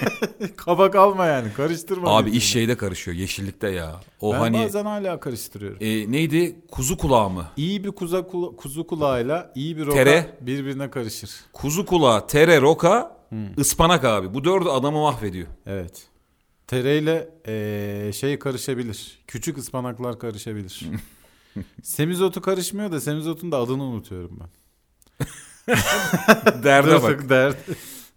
Kabak 0.56 0.94
alma 0.96 1.26
yani 1.26 1.52
karıştırma. 1.56 2.16
Abi 2.16 2.30
iş 2.30 2.44
şeyde 2.44 2.76
karışıyor 2.76 3.16
yeşillikte 3.16 3.68
ya. 3.68 4.00
O 4.20 4.32
ben 4.32 4.38
hani 4.38 4.58
bazen 4.64 4.84
hala 4.84 5.20
karıştırıyorum. 5.20 5.78
e, 5.80 6.12
neydi 6.12 6.56
kuzu 6.70 6.98
kulağı 6.98 7.30
mı? 7.30 7.44
İyi 7.56 7.84
bir 7.84 7.90
kuza, 7.90 8.18
kula- 8.18 8.56
kuzu 8.56 8.86
kulağıyla 8.86 9.52
iyi 9.54 9.76
bir 9.76 9.86
roka 9.86 9.96
Tere. 9.96 10.36
birbirine 10.40 10.90
karışır. 10.90 11.30
Kuzu 11.52 11.86
kulağı, 11.86 12.26
tere, 12.26 12.60
roka, 12.60 13.16
ıspanak 13.58 14.04
abi. 14.04 14.34
Bu 14.34 14.44
dördü 14.44 14.68
adamı 14.68 14.98
mahvediyor. 15.02 15.46
Evet. 15.66 16.02
Tereyle 16.66 17.28
eee, 17.48 18.12
şey 18.12 18.38
karışabilir. 18.38 19.18
Küçük 19.26 19.58
ıspanaklar 19.58 20.18
karışabilir. 20.18 20.80
semizotu 21.82 22.40
karışmıyor 22.42 22.92
da 22.92 23.00
semizotun 23.00 23.52
da 23.52 23.56
adını 23.58 23.82
unutuyorum 23.82 24.40
ben. 24.40 24.48
Derde 26.64 27.02
bak. 27.02 27.20
Dert- 27.20 27.28
Dert. 27.28 27.56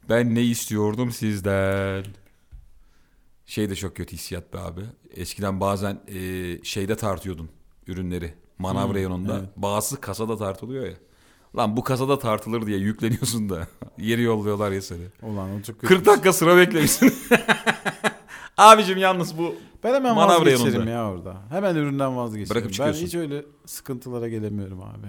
Ben 0.10 0.36
ne 0.36 0.44
istiyordum 0.44 1.12
sizden? 1.12 2.06
Şey 3.46 3.70
de 3.70 3.75
çok 3.75 3.96
kötü 3.96 4.13
hissiyat 4.16 4.54
be 4.54 4.60
abi. 4.60 4.82
Eskiden 5.16 5.60
bazen 5.60 6.00
e, 6.08 6.20
şeyde 6.63 6.96
tartıyordun 6.96 7.50
ürünleri. 7.88 8.34
Manav 8.60 8.88
Hmm, 8.88 8.96
reyonunda. 8.96 9.38
evet. 9.39 9.50
Bazısı 9.58 10.01
kasada 10.01 10.38
tartılıyor 10.38 10.86
ya. 10.86 10.94
Lan 11.58 11.77
bu 11.77 11.84
kasada 11.84 12.20
tartılır 12.20 12.66
diye 12.66 12.77
yükleniyorsun 12.77 13.50
da. 13.50 13.68
Yeri 13.98 14.22
yolluyorlar 14.22 14.72
ya 14.72 14.82
seni. 14.82 15.04
Ulan 15.22 15.50
o 15.56 15.62
çok 15.62 15.80
kötü. 15.82 15.94
40 15.96 16.06
dakika 16.06 16.34
sıra 16.34 16.58
beklemişsin. 16.58 17.13
Abicim 18.58 18.98
yalnız 18.98 19.38
bu 19.38 19.56
Ben 19.84 19.94
hemen 19.94 20.16
Manav 20.16 20.30
vazgeçerim 20.42 20.66
reyonunda. 20.74 20.92
ya 20.92 21.12
orada. 21.12 21.42
Hemen 21.50 21.76
üründen 21.76 22.18
vazgeçerim. 22.18 22.50
Bırakıp 22.50 22.80
ben 22.80 22.94
hiç 22.94 23.16
öyle 23.16 23.46
sıkıntılara 23.66 24.28
gelemiyorum 24.28 24.82
abi. 24.82 25.08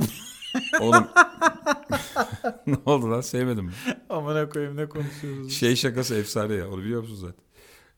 oğlum. 0.80 1.06
ne 2.66 2.76
oldu 2.86 3.10
lan 3.10 3.20
sevmedim 3.20 3.64
mi? 3.64 3.72
Amına 4.10 4.48
koyayım 4.48 4.76
ne 4.76 4.88
konuşuyoruz? 4.88 5.52
Şey 5.52 5.76
şakası 5.76 6.14
efsane 6.14 6.54
ya 6.54 6.68
onu 6.68 6.78
biliyor 6.78 7.00
musun 7.00 7.16
zaten? 7.16 7.44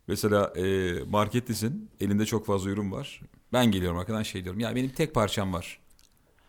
Mesela 0.09 0.53
e, 0.57 0.93
marketlisin 1.05 1.91
elinde 2.01 2.27
çok 2.27 2.47
fazla 2.47 2.71
ürün 2.71 2.93
var. 2.93 3.21
Ben 3.53 3.67
geliyorum 3.67 3.99
arkadan 3.99 4.23
şey 4.23 4.45
diyorum 4.45 4.61
ya 4.61 4.77
benim 4.77 4.91
tek 4.91 5.15
parçam 5.15 5.53
var. 5.53 5.80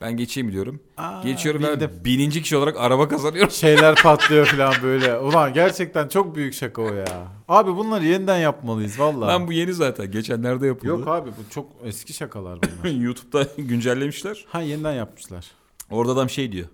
Ben 0.02 0.18
geçeyim 0.18 0.52
diyorum. 0.52 0.80
Aa, 0.98 1.22
Geçiyorum 1.24 1.62
bildim. 1.64 1.80
ben 1.96 2.06
bininci 2.06 2.42
kişi 2.42 2.58
olarak 2.58 2.76
araba 2.80 3.08
kazanıyorum. 3.08 3.52
Şeyler 3.52 3.96
patlıyor 4.04 4.46
falan 4.46 4.74
böyle. 4.84 5.18
Ulan 5.18 5.54
gerçekten 5.54 6.08
çok 6.08 6.36
büyük 6.36 6.54
şaka 6.54 6.82
o 6.82 6.94
ya. 6.94 7.06
Abi 7.48 7.76
bunları 7.76 8.06
yeniden 8.06 8.38
yapmalıyız 8.38 9.00
vallahi. 9.00 9.28
Lan 9.28 9.48
bu 9.48 9.54
yeni 9.54 9.74
zaten 9.74 10.12
geçenlerde 10.12 10.68
yapıldı. 10.68 10.88
Yok 10.88 11.08
abi 11.08 11.30
bu 11.30 11.50
çok 11.54 11.66
eski 11.84 12.14
şakalar 12.14 12.60
bunlar. 12.84 12.94
YouTube'da 12.96 13.48
güncellemişler. 13.62 14.46
ha 14.50 14.62
yeniden 14.62 14.94
yapmışlar. 14.94 15.46
Orada 15.90 16.12
adam 16.12 16.30
şey 16.30 16.52
diyor. 16.52 16.68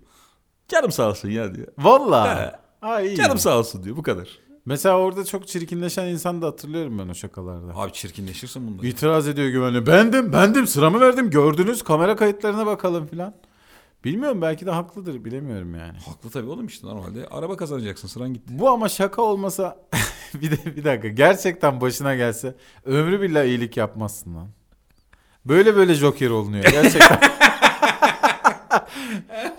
Canım 0.68 0.92
sağ 0.92 1.10
olsun 1.10 1.30
ya 1.30 1.56
diyor. 1.56 1.68
Vallahi. 1.78 2.40
He. 2.46 2.52
Ha 2.82 3.02
iyi. 3.02 3.16
Canım 3.16 3.38
sağ 3.38 3.58
olsun 3.60 3.84
diyor 3.84 3.98
bu 3.98 4.04
kadar. 4.04 4.28
Mesela 4.68 4.98
orada 4.98 5.26
çok 5.26 5.48
çirkinleşen 5.48 6.08
insan 6.08 6.42
da 6.42 6.48
hatırlıyorum 6.48 7.00
ben 7.00 7.10
o 7.10 7.14
şakalarda. 7.14 7.76
Abi 7.76 7.94
çirkinleşirsin 7.94 8.68
bunda. 8.68 8.88
İtiraz 8.88 9.28
ediyor 9.28 9.48
güvenli. 9.48 9.88
Bendim, 9.88 10.34
bendim. 10.34 10.68
Sıramı 10.68 11.02
verdim. 11.02 11.30
Gördünüz. 11.30 11.84
Kamera 11.84 12.16
kayıtlarına 12.16 12.66
bakalım 12.66 13.08
filan. 13.08 13.34
Bilmiyorum 14.04 14.42
belki 14.42 14.66
de 14.66 14.72
haklıdır. 14.72 15.26
Bilemiyorum 15.26 15.76
yani. 15.76 15.98
Haklı 16.06 16.30
tabii 16.30 16.50
oğlum 16.50 16.66
işte 16.66 16.88
normalde. 16.88 17.28
Araba 17.28 17.58
kazanacaksın 17.58 18.08
sıran 18.08 18.34
gitti. 18.34 18.60
Bu 18.60 18.70
ama 18.70 18.90
şaka 18.90 19.22
olmasa 19.22 19.78
bir 20.34 20.52
de 20.52 20.76
bir 20.76 20.84
dakika 20.84 21.08
gerçekten 21.08 21.82
başına 21.82 22.16
gelse 22.16 22.56
ömrü 22.86 23.22
billah 23.22 23.44
iyilik 23.44 23.78
yapmazsın 23.78 24.36
lan. 24.36 24.48
Böyle 25.46 25.76
böyle 25.76 25.94
Joker 25.94 26.30
olunuyor 26.30 26.64
gerçekten. 26.64 27.20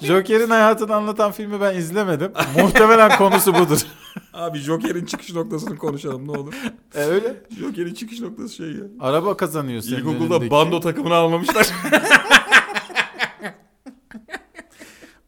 Joker'in 0.03 0.51
hayatını 0.51 0.95
anlatan 0.95 1.33
filmi 1.33 1.61
ben 1.61 1.77
izlemedim. 1.77 2.33
Muhtemelen 2.63 3.19
konusu 3.19 3.55
budur. 3.55 3.81
Abi 4.33 4.59
Joker'in 4.59 5.07
çıkış 5.07 5.33
noktasını 5.35 5.77
konuşalım 5.77 6.27
ne 6.29 6.31
olur. 6.31 6.55
E 6.95 7.01
öyle. 7.01 7.43
Joker'in 7.61 7.95
çıkış 7.95 8.21
noktası 8.21 8.55
şey 8.55 8.67
ya. 8.67 8.85
Araba 9.01 9.37
kazanıyor 9.37 9.83
senin 9.83 9.97
İlkokulda 9.97 10.35
önündeki. 10.35 10.51
bando 10.51 10.81
takımını 10.81 11.15
almamışlar. 11.15 11.69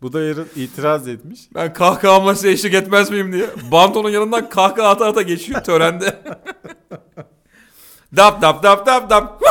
Bu 0.03 0.13
da 0.13 0.21
yarın 0.21 0.49
itiraz 0.57 1.09
etmiş. 1.09 1.41
Ben 1.55 1.73
kahkahamla 1.73 2.35
size 2.35 2.51
eşlik 2.51 2.75
etmez 2.75 3.11
miyim 3.11 3.33
diye. 3.33 3.47
Bandonun 3.73 4.11
yanından 4.11 4.49
kahkaha 4.49 4.89
ata 4.89 5.07
ata 5.07 5.23
geçiyor 5.23 5.65
törende. 5.65 6.23
dap 8.17 8.43
dap 8.43 8.63
dap 8.63 8.87
dap 8.87 9.11
dap. 9.11 9.43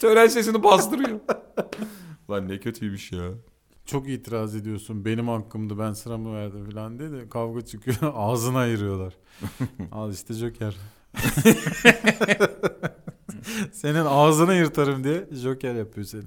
Tören 0.00 0.26
sesini 0.26 0.62
bastırıyor. 0.62 1.18
Lan 2.30 2.48
ne 2.48 2.60
kötüymüş 2.60 3.12
ya. 3.12 3.30
Çok 3.84 4.08
itiraz 4.08 4.54
ediyorsun. 4.54 5.04
Benim 5.04 5.28
hakkımdı 5.28 5.78
ben 5.78 5.92
sıramı 5.92 6.34
verdim 6.34 6.70
falan 6.70 6.98
diye 6.98 7.12
de 7.12 7.28
kavga 7.28 7.60
çıkıyor. 7.60 7.96
Ağzını 8.14 8.58
ayırıyorlar. 8.58 9.14
Al 9.92 10.12
işte 10.12 10.34
Joker. 10.34 10.76
Senin 13.72 14.04
ağzını 14.04 14.54
yırtarım 14.54 15.04
diye 15.04 15.26
Joker 15.32 15.74
yapıyor 15.74 16.06
seni. 16.06 16.22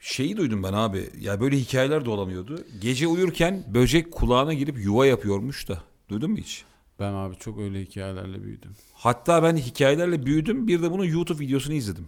Şeyi 0.00 0.36
duydum 0.36 0.62
ben 0.62 0.72
abi. 0.72 1.10
Ya 1.20 1.40
böyle 1.40 1.56
hikayeler 1.56 2.04
dolanıyordu. 2.04 2.64
Gece 2.80 3.06
uyurken 3.06 3.64
böcek 3.74 4.12
kulağına 4.12 4.54
girip 4.54 4.84
yuva 4.84 5.06
yapıyormuş 5.06 5.68
da. 5.68 5.82
Duydun 6.08 6.30
mu 6.30 6.36
hiç? 6.36 6.64
Ben 7.00 7.12
abi 7.12 7.36
çok 7.36 7.58
öyle 7.58 7.80
hikayelerle 7.82 8.42
büyüdüm. 8.42 8.70
Hatta 8.94 9.42
ben 9.42 9.56
hikayelerle 9.56 10.26
büyüdüm. 10.26 10.68
Bir 10.68 10.82
de 10.82 10.90
bunun 10.90 11.04
YouTube 11.04 11.38
videosunu 11.44 11.74
izledim. 11.74 12.06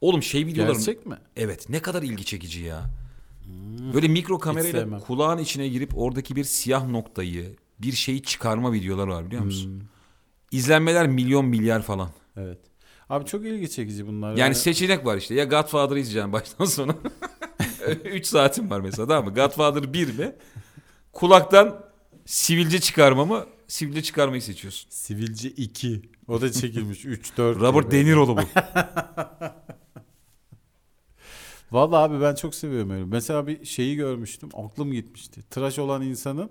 Oğlum 0.00 0.22
şey 0.22 0.46
videoları... 0.46 0.72
Gerçek 0.72 1.06
mi? 1.06 1.16
Evet 1.36 1.68
ne 1.68 1.82
kadar 1.82 2.02
ilgi 2.02 2.24
çekici 2.24 2.62
ya. 2.62 2.82
Böyle 3.94 4.08
mikro 4.08 4.38
kamerayla 4.38 4.98
kulağın 5.00 5.38
içine 5.38 5.68
girip 5.68 5.98
oradaki 5.98 6.36
bir 6.36 6.44
siyah 6.44 6.88
noktayı, 6.88 7.56
bir 7.78 7.92
şeyi 7.92 8.22
çıkarma 8.22 8.72
videoları 8.72 9.10
var 9.10 9.26
biliyor 9.26 9.42
musun? 9.42 9.80
Hmm, 9.80 9.86
İzlenmeler 10.52 11.06
milyon 11.08 11.44
milyar 11.44 11.82
falan. 11.82 12.08
evet. 12.36 12.58
Abi 13.08 13.24
çok 13.26 13.44
ilgi 13.44 13.70
çekici 13.70 14.06
bunlar. 14.06 14.36
Yani 14.36 14.54
seçenek 14.54 15.06
var 15.06 15.16
işte. 15.16 15.34
Ya 15.34 15.44
Godfather'ı 15.44 15.98
izleyeceğim 15.98 16.32
baştan 16.32 16.64
sona. 16.64 16.94
3 18.04 18.26
saatim 18.26 18.70
var 18.70 18.80
mesela 18.80 19.08
tamam 19.08 19.24
mı? 19.24 19.34
Godfather 19.34 19.92
1 19.92 20.18
mi? 20.18 20.32
Kulaktan 21.12 21.84
sivilce 22.26 22.80
çıkarma 22.80 23.24
mı? 23.24 23.46
Sivilce 23.68 24.02
çıkarmayı 24.02 24.42
seçiyorsun. 24.42 24.90
Sivilce 24.90 25.50
2. 25.50 26.02
O 26.28 26.40
da 26.40 26.52
çekilmiş 26.52 27.04
3 27.04 27.36
4. 27.36 27.60
Robert 27.60 27.90
De 27.90 28.04
Niro'lu 28.04 28.36
bu. 28.36 28.40
Vallahi 31.72 31.98
abi 32.04 32.20
ben 32.20 32.34
çok 32.34 32.54
seviyorum 32.54 32.90
öyle. 32.90 33.04
Mesela 33.04 33.46
bir 33.46 33.64
şeyi 33.64 33.96
görmüştüm. 33.96 34.48
Aklım 34.54 34.92
gitmişti. 34.92 35.42
Tıraş 35.50 35.78
olan 35.78 36.02
insanın 36.02 36.50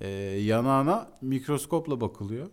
e, 0.00 0.08
yanağına 0.40 1.10
mikroskopla 1.20 2.00
bakılıyor. 2.00 2.50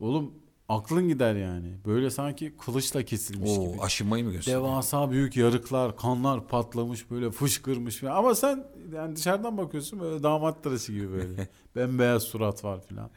Oğlum 0.00 0.34
aklın 0.68 1.08
gider 1.08 1.34
yani. 1.34 1.72
Böyle 1.86 2.10
sanki 2.10 2.56
kılıçla 2.64 3.02
kesilmiş 3.02 3.50
gibi. 3.50 3.60
Oo, 3.60 3.82
aşınmayı 3.82 4.24
mı 4.24 4.32
gösteriyor? 4.32 4.62
Devasa 4.62 5.10
büyük 5.10 5.36
yarıklar, 5.36 5.96
kanlar 5.96 6.46
patlamış 6.48 7.10
böyle 7.10 7.30
fışkırmış 7.30 7.96
falan. 7.96 8.16
Ama 8.16 8.34
sen 8.34 8.64
yani 8.94 9.16
dışarıdan 9.16 9.58
bakıyorsun 9.58 10.00
böyle 10.00 10.22
damat 10.22 10.62
tıraşı 10.62 10.92
gibi 10.92 11.12
böyle. 11.12 11.48
Bembeyaz 11.76 12.22
surat 12.22 12.64
var 12.64 12.80
falan. 12.88 13.10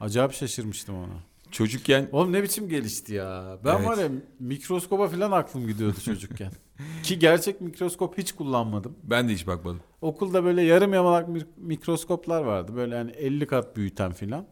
Acayip 0.00 0.32
şaşırmıştım 0.32 0.96
ona. 0.96 1.14
Çocukken 1.50 2.08
Oğlum 2.12 2.32
ne 2.32 2.42
biçim 2.42 2.68
gelişti 2.68 3.14
ya. 3.14 3.58
Ben 3.64 3.76
Evet. 3.76 3.86
var 3.88 3.98
ya 3.98 4.08
mikroskoba 4.38 5.08
falan 5.08 5.32
aklım 5.32 5.66
gidiyordu 5.66 6.00
çocukken. 6.04 6.52
Ki 7.02 7.18
gerçek 7.18 7.60
mikroskop 7.60 8.18
hiç 8.18 8.32
kullanmadım. 8.32 8.96
ben 9.02 9.28
de 9.28 9.32
hiç 9.32 9.46
bakmadım. 9.46 9.80
Okulda 10.00 10.44
böyle 10.44 10.62
yarım 10.62 10.92
yamalak 10.94 11.28
mi- 11.28 11.46
mikroskoplar 11.56 12.42
vardı. 12.42 12.72
Böyle 12.76 12.94
yani 12.94 13.10
50 13.10 13.46
kat 13.46 13.76
büyüten 13.76 14.12
filan. 14.12 14.46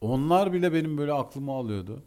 Onlar 0.00 0.52
bile 0.52 0.72
benim 0.72 0.98
böyle 0.98 1.12
aklımı 1.12 1.52
alıyordu. 1.52 2.02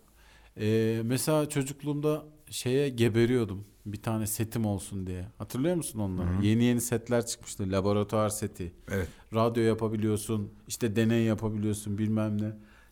Ee, 0.60 1.02
mesela 1.04 1.50
çocukluğumda 1.50 2.24
şeye 2.50 2.90
geberiyordum. 2.90 3.66
Bir 3.86 4.02
tane 4.02 4.28
setim 4.28 4.66
olsun 4.66 5.08
diye. 5.08 5.26
Hatırlıyor 5.38 5.76
musun 5.76 6.00
onları? 6.00 6.46
Yeni 6.46 6.64
yeni 6.64 6.82
setler 6.82 7.26
çıkmıştı. 7.26 7.72
Laboratuvar 7.72 8.30
seti. 8.30 8.74
Evet. 8.92 9.08
Radyo 9.34 9.64
yapabiliyorsun. 9.64 10.52
işte 10.68 10.96
deney 10.96 11.24
yapabiliyorsun 11.24 11.98
bilmem 11.98 12.42
ne. 12.42 12.52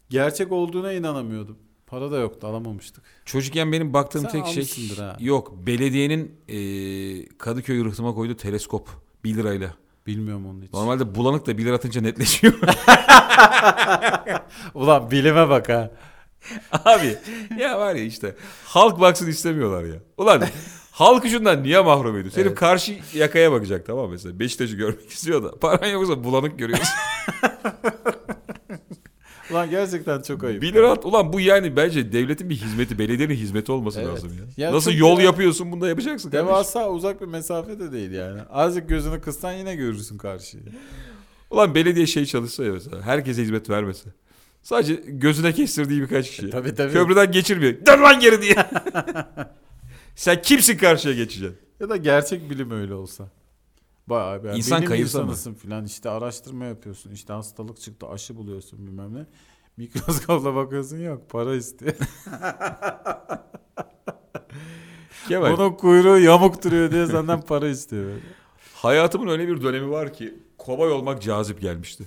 Gerçek 0.09 0.51
olduğuna 0.51 0.93
inanamıyordum. 0.93 1.57
Para 1.87 2.11
da 2.11 2.17
yoktu 2.19 2.47
alamamıştık. 2.47 3.03
Çocukken 3.25 3.71
benim 3.71 3.93
baktığım 3.93 4.21
Sen 4.21 4.31
tek 4.31 4.65
şey 4.65 4.95
ha. 4.97 5.17
yok. 5.19 5.53
Belediyenin 5.67 6.31
e, 6.47 6.57
Kadıköy 7.37 7.83
rıhtıma 7.85 8.13
koyduğu 8.13 8.35
teleskop 8.35 8.89
1 9.23 9.35
lirayla. 9.35 9.73
Bilmiyorum 10.07 10.45
onu 10.45 10.63
hiç. 10.63 10.73
Normalde 10.73 11.15
bulanık 11.15 11.45
da 11.47 11.57
1 11.57 11.65
lira 11.65 11.75
atınca 11.75 12.01
netleşiyor. 12.01 12.53
Ulan 14.73 15.11
bilime 15.11 15.49
bak 15.49 15.69
ha. 15.69 15.91
Abi 16.85 17.17
ya 17.59 17.79
var 17.79 17.95
ya 17.95 18.03
işte 18.03 18.35
halk 18.65 18.99
baksın 18.99 19.27
istemiyorlar 19.27 19.83
ya. 19.83 19.95
Ulan 20.17 20.43
halkı 20.91 21.29
şundan 21.29 21.63
niye 21.63 21.79
mahrum 21.81 22.11
ediyorsun? 22.15 22.35
Senin 22.35 22.47
Evet. 22.47 22.57
karşı 22.59 22.99
yakaya 23.13 23.51
bakacak 23.51 23.85
tamam 23.87 24.09
mesela. 24.11 24.39
Beşiktaş'ı 24.39 24.75
görmek 24.75 25.09
istiyor 25.11 25.43
da 25.43 25.59
paran 25.59 25.87
yoksa 25.87 26.23
bulanık 26.23 26.59
görüyorsun. 26.59 26.87
Ulan 29.51 29.69
gerçekten 29.69 30.21
çok 30.21 30.43
ayıp. 30.43 30.61
1 30.61 30.73
lira 30.73 30.91
at. 30.91 31.05
Ulan 31.05 31.33
bu 31.33 31.39
yani 31.39 31.75
bence 31.75 32.11
devletin 32.11 32.49
bir 32.49 32.55
hizmeti, 32.55 32.99
belediyenin 32.99 33.35
hizmeti 33.35 33.71
olması 33.71 33.99
Evet. 34.01 34.09
lazım 34.09 34.29
ya. 34.57 34.65
Ya 34.65 34.73
Nasıl 34.73 34.91
yol 34.91 35.17
ya- 35.17 35.23
yapıyorsun 35.25 35.71
bunu 35.71 35.81
da 35.81 35.87
yapacaksın 35.89 36.29
kardeşim. 36.29 36.47
Devasa 36.47 36.89
uzak 36.89 37.21
bir 37.21 37.25
mesafe 37.27 37.79
de 37.79 37.91
değil 37.91 38.11
yani. 38.11 38.41
Azıcık 38.41 38.89
gözünü 38.89 39.21
kıssan 39.21 39.53
yine 39.53 39.75
görürsün 39.75 40.17
karşıyı. 40.17 40.63
Ulan 41.51 41.75
belediye 41.75 42.05
şey 42.07 42.25
çalışsa 42.25 42.63
ya 42.65 42.73
mesela. 42.73 43.01
Herkese 43.01 43.41
hizmet 43.41 43.69
vermese. 43.69 44.09
Sadece 44.63 44.93
gözüne 45.07 45.53
kestirdiği 45.53 46.01
birkaç 46.01 46.29
kişi. 46.29 46.49
Tabii 46.49 46.75
tabii. 46.75 46.93
Köprüden 46.93 47.31
geçirmiyor. 47.31 47.73
Dön 47.85 48.03
lan 48.03 48.19
geri 48.19 48.41
diye. 48.41 48.55
Sen 50.15 50.41
kimsin 50.41 50.77
karşıya 50.77 51.13
geçeceksin? 51.15 51.57
Ya 51.79 51.89
da 51.89 51.97
gerçek 51.97 52.49
bilim 52.49 52.71
öyle 52.71 52.93
olsa. 52.93 53.27
Bayağı 54.07 54.43
bir 54.43 54.49
İnsan 54.49 54.77
bilim 54.77 54.89
kayırsa 54.89 55.17
mı? 55.17 55.23
insanısın 55.23 55.53
filan 55.53 55.85
işte 55.85 56.09
araştırma 56.09 56.65
yapıyorsun 56.65 57.11
işte 57.11 57.33
hastalık 57.33 57.79
çıktı 57.81 58.07
aşı 58.07 58.35
buluyorsun 58.35 58.87
bilmem 58.87 59.15
ne. 59.15 59.25
Mikroskopla 59.77 60.55
bakıyorsun 60.55 60.97
yok 60.97 61.29
para 61.29 61.55
istiyor. 61.55 61.93
Kemal. 65.27 65.53
Onun 65.53 65.73
kuyruğu 65.73 66.19
yamuk 66.19 66.63
duruyor 66.63 66.91
diye 66.91 67.07
senden 67.07 67.41
para 67.41 67.67
istiyor. 67.67 68.05
böyle. 68.05 68.19
Hayatımın 68.73 69.27
öyle 69.27 69.47
bir 69.47 69.61
dönemi 69.61 69.89
var 69.89 70.13
ki 70.13 70.35
kobay 70.57 70.91
olmak 70.91 71.21
cazip 71.21 71.61
gelmişti. 71.61 72.03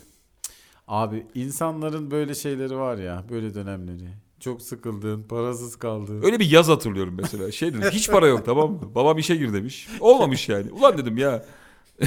Abi 0.88 1.26
insanların 1.34 2.10
böyle 2.10 2.34
şeyleri 2.34 2.76
var 2.76 2.96
ya 2.98 3.24
böyle 3.30 3.54
dönemleri. 3.54 4.08
Çok 4.40 4.62
sıkıldığın, 4.62 5.22
parasız 5.22 5.76
kaldığın. 5.76 6.22
Öyle 6.22 6.38
bir 6.38 6.50
yaz 6.50 6.68
hatırlıyorum 6.68 7.14
mesela. 7.22 7.52
Şey 7.52 7.74
dedim 7.74 7.90
hiç 7.90 8.10
para 8.10 8.26
yok 8.26 8.44
tamam 8.44 8.72
mı? 8.72 8.80
Babam 8.94 9.18
işe 9.18 9.36
gir 9.36 9.52
demiş. 9.52 9.88
Olmamış 10.00 10.48
yani. 10.48 10.72
Ulan 10.72 10.98
dedim 10.98 11.18
ya. 11.18 11.44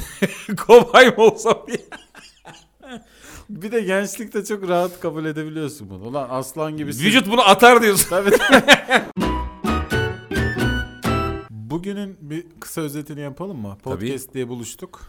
Kobay 0.58 1.10
mı 1.10 1.24
olsam 1.24 1.64
diye. 1.68 1.78
Bir 3.50 3.72
de 3.72 3.82
gençlikte 3.82 4.46
çok 4.46 4.68
rahat 4.68 5.00
kabul 5.00 5.26
edebiliyorsun 5.26 5.90
bunu. 5.90 6.04
Ulan 6.04 6.28
aslan 6.30 6.78
gibisin. 6.78 7.06
Vücut 7.06 7.28
bunu 7.32 7.42
atar 7.42 7.82
diyorsun. 7.82 8.10
Tabii. 8.10 8.32
Bugünün 11.50 12.18
bir 12.22 12.46
kısa 12.60 12.82
özetini 12.82 13.20
yapalım 13.20 13.58
mı? 13.58 13.78
Tabii. 13.84 13.84
Podcast 13.84 14.34
diye 14.34 14.48
buluştuk. 14.48 15.02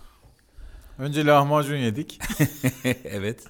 Önce 0.99 1.27
lahmacun 1.27 1.77
yedik. 1.77 2.21
evet. 3.05 3.45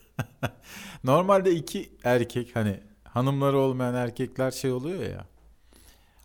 Normalde 1.05 1.51
iki 1.53 1.92
erkek 2.05 2.57
hani 2.57 2.81
hanımları 3.05 3.59
olmayan 3.59 3.94
erkekler 3.94 4.51
şey 4.51 4.73
oluyor 4.73 5.03
ya. 5.03 5.27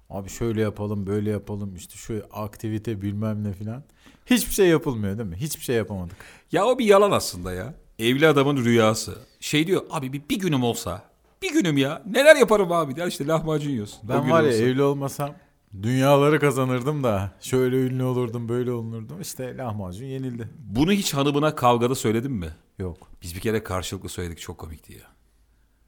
Abi 0.10 0.30
şöyle 0.30 0.62
yapalım 0.62 1.08
böyle 1.08 1.30
yapalım 1.30 1.76
işte 1.76 1.96
şu 1.96 2.24
aktivite 2.32 3.02
bilmem 3.02 3.44
ne 3.44 3.54
filan. 3.54 3.84
Hiçbir 4.30 4.54
şey 4.54 4.68
yapılmıyor 4.68 5.18
değil 5.18 5.30
mi? 5.30 5.36
Hiçbir 5.36 5.64
şey 5.64 5.76
yapamadık. 5.76 6.16
Ya 6.52 6.66
o 6.66 6.80
bir 6.80 6.86
yalan 6.86 7.12
aslında 7.12 7.54
ya. 7.54 7.74
Evli 8.00 8.28
adamın 8.28 8.66
rüyası. 8.66 9.18
Şey 9.40 9.68
diyor 9.68 9.82
abi 9.90 10.14
bir, 10.14 10.22
bir 10.30 10.40
günüm 10.40 10.64
olsa. 10.64 11.04
Bir 11.42 11.54
günüm 11.54 11.78
ya. 11.78 12.02
Neler 12.06 12.36
yaparım 12.36 12.72
abi 12.72 12.96
diyor. 12.96 13.08
İşte 13.08 13.28
lahmacun 13.28 13.70
yiyorsun. 13.70 14.00
Ben 14.10 14.32
var 14.32 14.44
ya 14.44 14.50
olsa. 14.50 14.64
evli 14.64 14.84
olmasam 14.84 15.36
dünyaları 15.84 16.40
kazanırdım 16.40 17.04
da 17.04 17.32
şöyle 17.42 17.76
ünlü 17.76 18.04
olurdum 18.04 18.50
böyle 18.50 18.72
olurdum. 18.72 19.22
İşte 19.22 19.58
lahmacun 19.58 20.06
yenildi. 20.06 20.50
Bunu 20.60 20.92
hiç 20.92 21.14
hanımına 21.14 21.56
kavgada 21.56 21.96
söyledin 21.96 22.32
mi? 22.32 22.50
Yok. 22.80 22.98
Biz 23.22 23.36
bir 23.36 23.40
kere 23.40 23.64
karşılıklı 23.64 24.10
söyledik. 24.10 24.40
Çok 24.40 24.58
komikti 24.58 24.94
ya. 24.94 25.08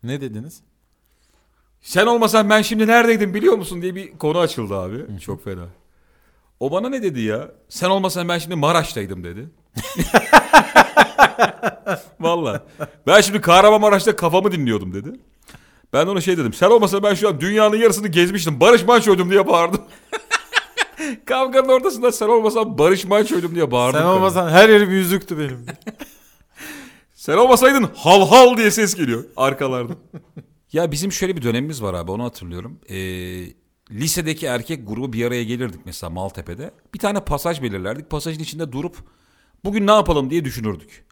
Ne 0.04 0.22
dediniz? 0.22 0.62
Sen 1.82 2.06
olmasan 2.06 2.50
ben 2.50 2.62
şimdi 2.62 2.88
neredeydim 2.88 3.34
biliyor 3.34 3.58
musun 3.58 3.82
diye 3.82 3.96
bir 3.96 4.18
konu 4.18 4.40
açıldı 4.40 4.76
abi. 4.76 5.20
Çok 5.20 5.44
fena. 5.44 5.68
O 6.62 6.72
bana 6.72 6.90
ne 6.90 7.04
dedi 7.04 7.22
ya? 7.22 7.52
Sen 7.70 7.90
olmasan 7.90 8.30
ben 8.30 8.38
şimdi 8.38 8.56
Maraş'taydım 8.56 9.24
dedi. 9.24 9.50
Valla. 12.20 12.64
Ben 13.08 13.22
şimdi 13.22 13.42
Kahramanmaraş'ta 13.42 14.16
kafamı 14.16 14.52
dinliyordum 14.52 14.94
dedi. 14.94 15.20
Ben 15.94 16.08
de 16.08 16.12
ona 16.12 16.22
şey 16.22 16.38
dedim. 16.38 16.54
Sen 16.54 16.70
olmasan 16.70 17.04
ben 17.04 17.14
şu 17.14 17.30
an 17.30 17.42
dünyanın 17.42 17.78
yarısını 17.78 18.08
gezmiştim. 18.08 18.60
Barış 18.60 18.84
Manço'ydum 18.86 19.30
diye 19.30 19.48
bağırdım. 19.48 19.82
Kavganın 21.26 21.70
ortasında 21.70 22.12
sen 22.12 22.28
olmasan 22.28 22.78
Barış 22.78 23.06
Manço'ydum 23.06 23.56
diye 23.56 23.72
bağırdım. 23.72 24.00
Sen 24.02 24.08
olmasan 24.08 24.50
her 24.50 24.70
yerim 24.70 24.92
yüzüktü 24.92 25.40
benim. 25.40 25.66
Sen 27.14 27.38
olmasaydın 27.38 27.90
hal 27.96 28.28
hal 28.28 28.58
diye 28.58 28.72
ses 28.72 28.96
geliyor 28.96 29.26
arkalardan. 29.38 29.96
ya 30.74 30.92
bizim 30.92 31.12
şöyle 31.12 31.38
bir 31.38 31.42
dönemimiz 31.42 31.84
var 31.84 31.94
abi 31.94 32.12
onu 32.12 32.24
hatırlıyorum. 32.24 32.80
Ee, 32.90 33.61
lisedeki 33.92 34.46
erkek 34.46 34.88
grubu 34.88 35.14
bir 35.14 35.26
araya 35.26 35.44
gelirdik 35.44 35.80
mesela 35.86 36.10
Maltepe'de. 36.10 36.72
Bir 36.94 37.00
tane 37.00 37.20
pasaj 37.20 37.62
belirlerdik. 37.62 38.10
Pasajın 38.10 38.40
içinde 38.40 38.72
durup 38.72 38.98
bugün 39.64 39.88
ne 39.88 39.92
yapalım 39.92 40.30
diye 40.30 40.46
düşünürdük. 40.46 41.06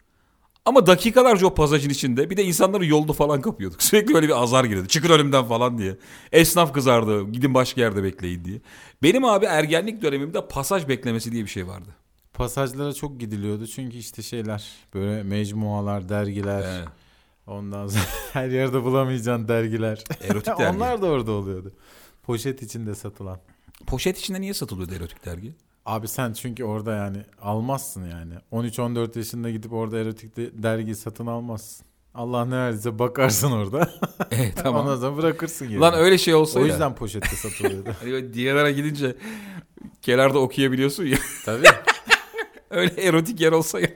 Ama 0.64 0.86
dakikalarca 0.86 1.46
o 1.46 1.54
pasajın 1.54 1.90
içinde 1.90 2.30
bir 2.30 2.36
de 2.36 2.44
insanları 2.44 2.86
yolda 2.86 3.12
falan 3.12 3.40
kapıyorduk. 3.40 3.82
Sürekli 3.82 4.14
böyle 4.14 4.28
bir 4.28 4.42
azar 4.42 4.64
girdi. 4.64 4.88
Çıkın 4.88 5.10
önümden 5.10 5.44
falan 5.44 5.78
diye. 5.78 5.96
Esnaf 6.32 6.72
kızardı. 6.72 7.24
Gidin 7.30 7.54
başka 7.54 7.80
yerde 7.80 8.02
bekleyin 8.02 8.44
diye. 8.44 8.60
Benim 9.02 9.24
abi 9.24 9.46
ergenlik 9.46 10.02
dönemimde 10.02 10.48
pasaj 10.48 10.88
beklemesi 10.88 11.32
diye 11.32 11.44
bir 11.44 11.48
şey 11.50 11.66
vardı. 11.66 11.88
Pasajlara 12.34 12.92
çok 12.92 13.20
gidiliyordu 13.20 13.66
çünkü 13.66 13.96
işte 13.96 14.22
şeyler 14.22 14.64
böyle 14.94 15.22
mecmualar, 15.22 16.08
dergiler. 16.08 16.62
Ee, 16.62 16.84
Ondan 17.46 17.86
sonra 17.86 18.04
her 18.32 18.48
yerde 18.48 18.84
bulamayacağın 18.84 19.48
dergiler. 19.48 20.04
erotik 20.20 20.46
dergi. 20.58 20.76
Onlar 20.76 21.02
da 21.02 21.06
orada 21.06 21.32
oluyordu. 21.32 21.72
Poşet 22.30 22.62
içinde 22.62 22.94
satılan. 22.94 23.38
Poşet 23.86 24.18
içinde 24.18 24.40
niye 24.40 24.54
satılıyordu 24.54 24.94
erotik 24.94 25.24
dergi? 25.26 25.54
Abi 25.86 26.08
sen 26.08 26.32
çünkü 26.32 26.64
orada 26.64 26.94
yani 26.94 27.16
almazsın 27.42 28.04
yani. 28.10 28.34
13-14 28.52 29.18
yaşında 29.18 29.50
gidip 29.50 29.72
orada 29.72 29.98
erotik 29.98 30.36
de- 30.36 30.62
dergi 30.62 30.94
satın 30.94 31.26
almazsın. 31.26 31.86
Allah 32.14 32.44
ne 32.44 32.56
verdiyse 32.56 32.98
bakarsın 32.98 33.52
orada. 33.52 33.90
Evet 34.30 34.54
tamam. 34.62 34.82
Ondan 34.86 35.00
sonra 35.00 35.16
bırakırsın 35.16 35.64
yerine. 35.64 35.80
Lan 35.80 35.94
öyle 35.94 36.18
şey 36.18 36.34
olsa 36.34 36.58
o 36.60 36.62
ya. 36.62 36.68
yüzden 36.68 36.94
poşette 36.94 37.36
satılıyordu. 37.36 37.90
Hani 38.00 38.34
diğerlere 38.34 38.72
gidince 38.72 39.16
kenarda 40.02 40.38
okuyabiliyorsun 40.38 41.04
ya. 41.04 41.18
Tabii. 41.44 41.66
Öyle 42.70 43.02
erotik 43.02 43.40
yer 43.40 43.52
olsa 43.52 43.80
ya. 43.80 43.88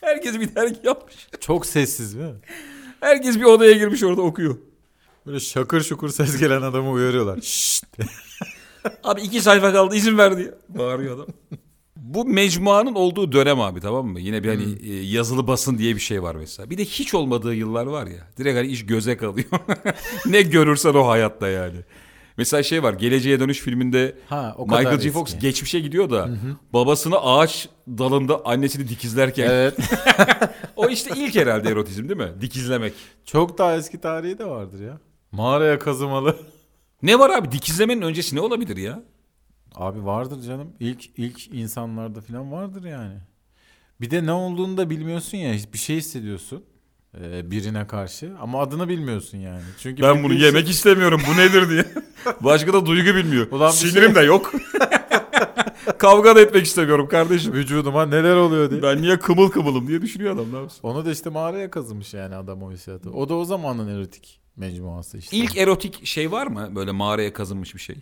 Herkes 0.00 0.40
bir 0.40 0.54
dergi 0.54 0.80
yapmış. 0.84 1.28
Çok 1.40 1.66
sessiz 1.66 2.14
mi? 2.14 2.34
Herkes 3.00 3.36
bir 3.36 3.44
odaya 3.44 3.72
girmiş 3.72 4.02
orada 4.02 4.22
okuyor. 4.22 4.58
Böyle 5.28 5.40
şakır 5.40 5.80
şukur 5.80 6.08
ses 6.08 6.40
gelen 6.40 6.62
adamı 6.62 6.90
uyarıyorlar. 6.90 7.40
Şşt. 7.40 7.84
Abi 9.04 9.20
iki 9.20 9.40
sayfa 9.40 9.72
kaldı 9.72 9.96
izin 9.96 10.18
ver 10.18 10.36
diye. 10.36 10.54
Bağırıyor 10.68 11.16
adam. 11.16 11.26
Bu 11.96 12.24
mecmuanın 12.24 12.94
olduğu 12.94 13.32
dönem 13.32 13.60
abi 13.60 13.80
tamam 13.80 14.06
mı? 14.06 14.20
Yine 14.20 14.44
bir 14.44 14.48
hani 14.48 14.64
e, 14.90 14.94
yazılı 15.02 15.46
basın 15.46 15.78
diye 15.78 15.94
bir 15.94 16.00
şey 16.00 16.22
var 16.22 16.34
mesela. 16.34 16.70
Bir 16.70 16.78
de 16.78 16.84
hiç 16.84 17.14
olmadığı 17.14 17.54
yıllar 17.54 17.86
var 17.86 18.06
ya. 18.06 18.28
Direkt 18.38 18.58
hani 18.58 18.66
iş 18.66 18.86
göze 18.86 19.16
kalıyor. 19.16 19.46
ne 20.26 20.42
görürsen 20.42 20.94
o 20.94 21.08
hayatta 21.08 21.48
yani. 21.48 21.78
Mesela 22.36 22.62
şey 22.62 22.82
var 22.82 22.92
Geleceğe 22.92 23.40
Dönüş 23.40 23.60
filminde 23.60 24.16
Ha 24.28 24.54
o 24.58 24.66
kadar 24.66 24.78
Michael 24.80 25.00
J. 25.00 25.08
eski. 25.08 25.12
Fox 25.18 25.38
geçmişe 25.38 25.80
gidiyor 25.80 26.10
da 26.10 26.28
babasını 26.72 27.18
ağaç 27.20 27.68
dalında 27.88 28.44
annesini 28.44 28.88
dikizlerken 28.88 29.50
Evet. 29.50 29.74
o 30.76 30.88
işte 30.88 31.10
ilk 31.16 31.36
herhalde 31.36 31.68
erotizm 31.68 32.08
değil 32.08 32.20
mi? 32.20 32.40
Dikizlemek. 32.40 32.92
Çok 33.24 33.58
daha 33.58 33.76
eski 33.76 34.00
tarihi 34.00 34.38
de 34.38 34.44
vardır 34.44 34.80
ya. 34.80 34.98
Mağaraya 35.32 35.78
kazımalı. 35.78 36.36
Ne 37.02 37.18
var 37.18 37.30
abi 37.30 37.52
dikizlemenin 37.52 38.02
öncesi 38.02 38.36
ne 38.36 38.40
olabilir 38.40 38.76
ya? 38.76 39.02
Abi 39.74 40.04
vardır 40.04 40.42
canım. 40.42 40.72
İlk 40.80 41.06
ilk 41.18 41.54
insanlarda 41.54 42.20
falan 42.20 42.52
vardır 42.52 42.84
yani. 42.84 43.14
Bir 44.00 44.10
de 44.10 44.26
ne 44.26 44.32
olduğunu 44.32 44.76
da 44.76 44.90
bilmiyorsun 44.90 45.38
ya. 45.38 45.54
Bir 45.72 45.78
şey 45.78 45.96
hissediyorsun 45.96 46.64
e, 47.20 47.50
birine 47.50 47.86
karşı 47.86 48.32
ama 48.40 48.60
adını 48.60 48.88
bilmiyorsun 48.88 49.38
yani. 49.38 49.60
Çünkü 49.78 50.02
Ben 50.02 50.24
bunu 50.24 50.34
yemek 50.34 50.70
istemiyorum 50.70 51.20
bu 51.28 51.40
nedir 51.40 51.68
diye. 51.70 51.84
Başka 52.40 52.72
da 52.72 52.86
duygu 52.86 53.14
bilmiyor. 53.16 53.50
Ulan 53.52 53.70
bir 53.72 53.76
Sinirim 53.76 54.12
şey- 54.12 54.14
de 54.14 54.20
yok. 54.26 54.52
Kavga 55.98 56.36
da 56.36 56.40
etmek 56.40 56.66
istemiyorum 56.66 57.08
kardeşim. 57.08 57.52
şey, 57.52 57.60
vücuduma 57.60 58.06
neler 58.06 58.36
oluyor 58.36 58.70
diye. 58.70 58.82
Ben 58.82 59.02
niye 59.02 59.18
kımıl 59.18 59.48
kımılım 59.50 59.88
diye 59.88 60.02
düşünüyor 60.02 60.34
adam 60.34 60.52
ne 60.52 60.56
yapsın? 60.58 60.80
Onu 60.82 61.04
da 61.06 61.10
işte 61.12 61.30
mağaraya 61.30 61.70
kazımış 61.70 62.14
yani 62.14 62.34
adam 62.34 62.62
o 62.62 62.72
hissiyatı. 62.72 63.10
O 63.10 63.28
da 63.28 63.34
o 63.34 63.44
zamanın 63.44 63.88
erotik 63.88 64.37
mecmuası 64.58 65.18
işte. 65.18 65.36
İlk 65.36 65.56
erotik 65.56 66.06
şey 66.06 66.32
var 66.32 66.46
mı? 66.46 66.70
Böyle 66.74 66.92
mağaraya 66.92 67.32
kazınmış 67.32 67.74
bir 67.74 67.80
şey. 67.80 67.96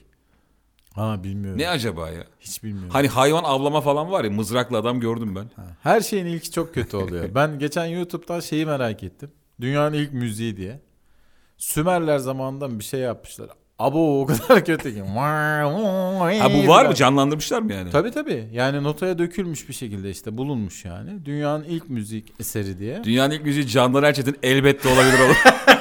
Ha 0.95 1.25
bilmiyorum. 1.25 1.61
Ne 1.61 1.69
acaba 1.69 2.11
ya? 2.11 2.25
Hiç 2.41 2.63
bilmiyorum. 2.65 2.91
Hani 2.93 3.09
hayvan 3.09 3.45
avlama 3.45 3.81
falan 3.81 4.11
var 4.11 4.25
ya 4.25 4.31
mızraklı 4.31 4.77
adam 4.79 5.01
gördüm 5.01 5.37
ben. 5.37 5.51
Ha, 5.57 5.67
Her 5.83 6.01
şeyin 6.01 6.27
ilki 6.27 6.51
çok 6.51 6.75
kötü 6.75 6.97
oluyor. 6.97 7.29
ben 7.35 7.59
geçen 7.59 7.87
YouTube'dan 7.87 8.41
şeyi 8.41 8.67
merak 8.67 9.03
ettim. 9.03 9.31
Dünyanın 9.61 9.93
ilk 9.93 10.13
müziği 10.13 10.57
diye. 10.57 10.81
Sümerler 11.57 12.19
zamanında 12.19 12.69
mı 12.69 12.79
bir 12.79 12.85
şey 12.85 13.01
yapmışlar. 13.01 13.49
Abo 13.79 14.21
o 14.23 14.27
kadar 14.27 14.65
kötü 14.65 14.95
ki. 14.95 15.03
Ha 16.41 16.51
bu 16.55 16.69
var 16.69 16.87
mı? 16.87 16.95
Canlandırmışlar 16.95 17.63
mı 17.63 17.73
yani? 17.73 17.91
Tabii 17.91 18.11
tabii. 18.11 18.49
Yani 18.53 18.83
notaya 18.83 19.19
dökülmüş 19.19 19.69
bir 19.69 19.75
şekilde 19.75 20.11
işte 20.11 20.39
bulunmuş 20.39 20.85
yani. 20.85 21.25
Dünyanın 21.25 21.65
ilk 21.65 21.91
müzik 21.91 22.33
eseri 22.41 22.79
diye. 22.79 23.05
Dünyanın 23.05 23.35
ilk 23.35 23.43
müziği 23.45 23.67
Candan 23.67 24.03
Erçetin 24.03 24.37
elbette 24.43 24.89
olabilir 24.89 25.19
oğlum. 25.25 25.37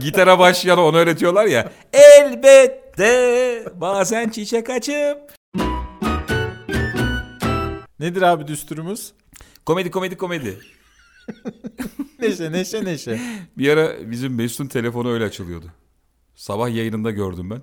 Gitara 0.00 0.38
başlayan 0.38 0.78
onu 0.78 0.96
öğretiyorlar 0.96 1.44
ya. 1.44 1.72
Elbette 1.92 3.64
bazen 3.74 4.28
çiçek 4.28 4.70
açıp. 4.70 5.18
Nedir 8.00 8.22
abi 8.22 8.46
düsturumuz? 8.46 9.12
Komedi 9.66 9.90
komedi 9.90 10.16
komedi. 10.16 10.58
Neşe 12.20 12.52
neşe 12.52 12.84
neşe. 12.84 13.20
Bir 13.58 13.68
ara 13.68 14.10
bizim 14.10 14.34
Mesut'un 14.34 14.66
telefonu 14.66 15.12
öyle 15.12 15.24
açılıyordu. 15.24 15.66
Sabah 16.34 16.68
yayınında 16.74 17.10
gördüm 17.10 17.50
ben. 17.50 17.62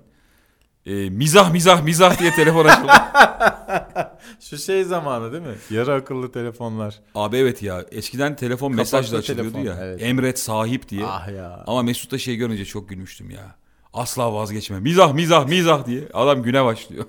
Ee, 0.86 1.10
mizah 1.10 1.52
mizah 1.52 1.82
mizah 1.82 2.20
diye 2.20 2.30
telefon 2.32 2.64
açıldı. 2.64 2.92
Şu 4.42 4.58
şey 4.58 4.84
zamanı 4.84 5.32
değil 5.32 5.42
mi? 5.42 5.54
Yarı 5.70 5.94
akıllı 5.94 6.32
telefonlar. 6.32 7.00
Abi 7.14 7.36
evet 7.36 7.62
ya 7.62 7.84
eskiden 7.90 8.36
telefon 8.36 8.66
Kapaklı 8.66 8.76
mesajla 8.76 9.18
açılıyordu 9.18 9.52
telefon, 9.52 9.70
ya. 9.70 9.86
evet. 9.86 10.02
Emret 10.02 10.38
sahip 10.38 10.88
diye. 10.88 11.06
Ah 11.06 11.28
ya. 11.28 11.64
Ama 11.66 11.82
Mesut'ta 11.82 12.18
şey 12.18 12.36
görünce 12.36 12.64
çok 12.64 12.88
gülmüştüm 12.88 13.30
ya. 13.30 13.56
Asla 13.92 14.34
vazgeçme. 14.34 14.80
Mizah 14.80 15.12
mizah 15.12 15.46
mizah 15.46 15.86
diye. 15.86 16.08
Adam 16.14 16.42
güne 16.42 16.64
başlıyor. 16.64 17.04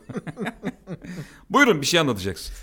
Buyurun 1.49 1.81
bir 1.81 1.85
şey 1.85 1.99
anlatacaksın. 1.99 2.55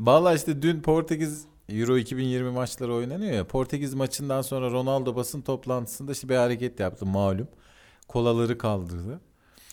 Valla 0.00 0.34
işte 0.34 0.62
dün 0.62 0.82
Portekiz 0.82 1.44
Euro 1.68 1.96
2020 1.96 2.50
maçları 2.50 2.94
oynanıyor 2.94 3.32
ya. 3.32 3.46
Portekiz 3.46 3.94
maçından 3.94 4.42
sonra 4.42 4.70
Ronaldo 4.70 5.16
basın 5.16 5.40
toplantısında 5.42 6.12
işte 6.12 6.28
bir 6.28 6.36
hareket 6.36 6.80
yaptı 6.80 7.06
malum. 7.06 7.48
Kolaları 8.08 8.58
kaldırdı. 8.58 9.20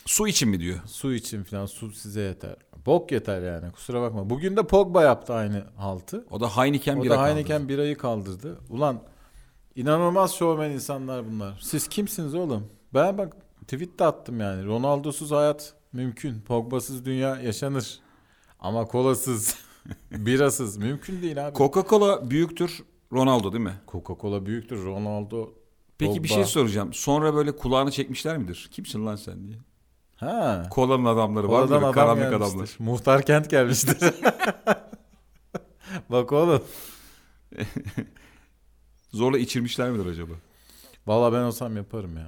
Su 0.06 0.28
için 0.28 0.50
mi 0.50 0.60
diyor? 0.60 0.80
Su 0.86 1.14
için 1.14 1.44
falan 1.44 1.66
su 1.66 1.92
size 1.92 2.22
yeter. 2.22 2.56
Bok 2.86 3.12
yeter 3.12 3.42
yani 3.42 3.72
kusura 3.72 4.02
bakma. 4.02 4.30
Bugün 4.30 4.58
de 4.58 4.64
Pogba 4.68 5.04
yaptı 5.04 5.34
aynı 5.34 5.64
haltı. 5.78 6.26
O 6.32 6.40
da 6.40 6.58
Heineken 6.58 6.98
o 6.98 7.04
bira 7.04 7.12
da 7.12 7.16
kaldırdı. 7.16 7.34
Heineken 7.36 7.70
birayı 7.70 7.98
kaldırdı. 7.98 8.60
Ulan 8.70 9.04
inanılmaz 9.76 10.34
şovmen 10.34 10.72
insanlar 10.72 11.26
bunlar. 11.32 11.60
Siz 11.62 11.88
kimsiniz 11.88 12.36
oğlum? 12.36 12.68
Ben 12.94 13.18
bak 13.18 13.38
tweet 13.62 14.00
de 14.00 14.06
attım 14.06 14.40
yani. 14.40 14.66
Ronaldo'suz 14.66 15.32
hayat 15.32 15.74
mümkün. 15.94 16.42
Pogba'sız 16.42 17.06
dünya 17.06 17.42
yaşanır. 17.42 18.00
Ama 18.60 18.86
kolasız, 18.86 19.56
birasız 20.12 20.78
mümkün 20.78 21.22
değil 21.22 21.48
abi. 21.48 21.56
Coca-Cola 21.58 22.30
büyüktür 22.30 22.84
Ronaldo 23.14 23.54
değil 23.54 23.64
mi? 23.64 23.74
Coca-Cola 23.88 24.46
büyüktür. 24.46 24.86
Ronaldo 24.86 25.50
Peki 25.98 26.24
bir 26.24 26.30
Pogba. 26.30 26.44
şey 26.44 26.46
soracağım. 26.46 26.94
Sonra 26.94 27.34
böyle 27.36 27.56
kulağını 27.56 27.92
çekmişler 27.92 28.38
midir? 28.38 28.70
Kimsin 28.72 29.06
lan 29.06 29.16
sen 29.16 29.48
diye. 29.48 29.58
Ha. 30.22 30.68
Kolanın 30.70 31.06
adamları 31.06 31.50
var 31.50 31.70
böyle 31.70 31.80
adam 31.86 31.94
karanlık 31.94 32.24
gelmiştir. 32.32 32.48
adamlar. 32.54 32.70
Muhtar 32.80 33.22
kent 33.26 33.50
gelmiştir. 33.50 33.98
Bak 36.10 36.32
oğlum. 36.32 36.64
Zorla 39.14 39.38
içirmişler 39.38 39.90
midir 39.92 40.06
acaba? 40.06 40.34
Valla 41.08 41.34
ben 41.34 41.42
olsam 41.42 41.78
yaparım 41.78 42.18
ya. 42.18 42.28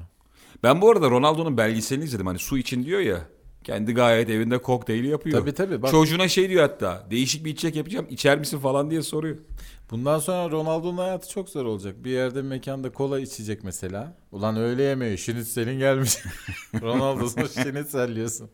Ben 0.64 0.82
bu 0.82 0.92
arada 0.92 1.10
Ronaldo'nun 1.10 1.58
belgeselini 1.58 2.04
izledim. 2.04 2.28
Hani 2.28 2.40
su 2.40 2.58
için 2.58 2.86
diyor 2.86 3.00
ya. 3.00 3.22
Kendi 3.64 3.94
gayet 3.94 4.30
evinde 4.30 4.58
kokteyli 4.58 5.08
yapıyor. 5.08 5.40
Tabii 5.40 5.54
tabii. 5.54 5.82
Bak 5.82 5.92
Çocuğuna 5.92 6.28
şey 6.28 6.50
diyor 6.50 6.62
hatta. 6.62 7.08
Değişik 7.12 7.46
bir 7.46 7.52
içecek 7.52 7.76
yapacağım. 7.76 8.08
içer 8.10 8.40
misin 8.40 8.60
falan 8.60 8.92
diye 8.92 9.02
soruyor. 9.02 9.38
bundan 9.92 10.20
sonra 10.20 10.52
Ronaldo'nun 10.52 10.98
hayatı 10.98 11.30
çok 11.30 11.50
zor 11.50 11.66
olacak. 11.66 12.04
Bir 12.04 12.12
yerde 12.12 12.36
bir 12.36 12.48
mekanda 12.48 12.92
kola 12.92 13.20
içecek 13.20 13.64
mesela. 13.64 14.18
Ulan 14.32 14.58
öyle 14.58 14.84
yemeği. 14.84 15.18
Şinitsel'in 15.18 15.80
gelmiş. 15.80 16.18
Ronaldo'sun 16.82 17.64
şinitselliyorsun. 17.64 18.50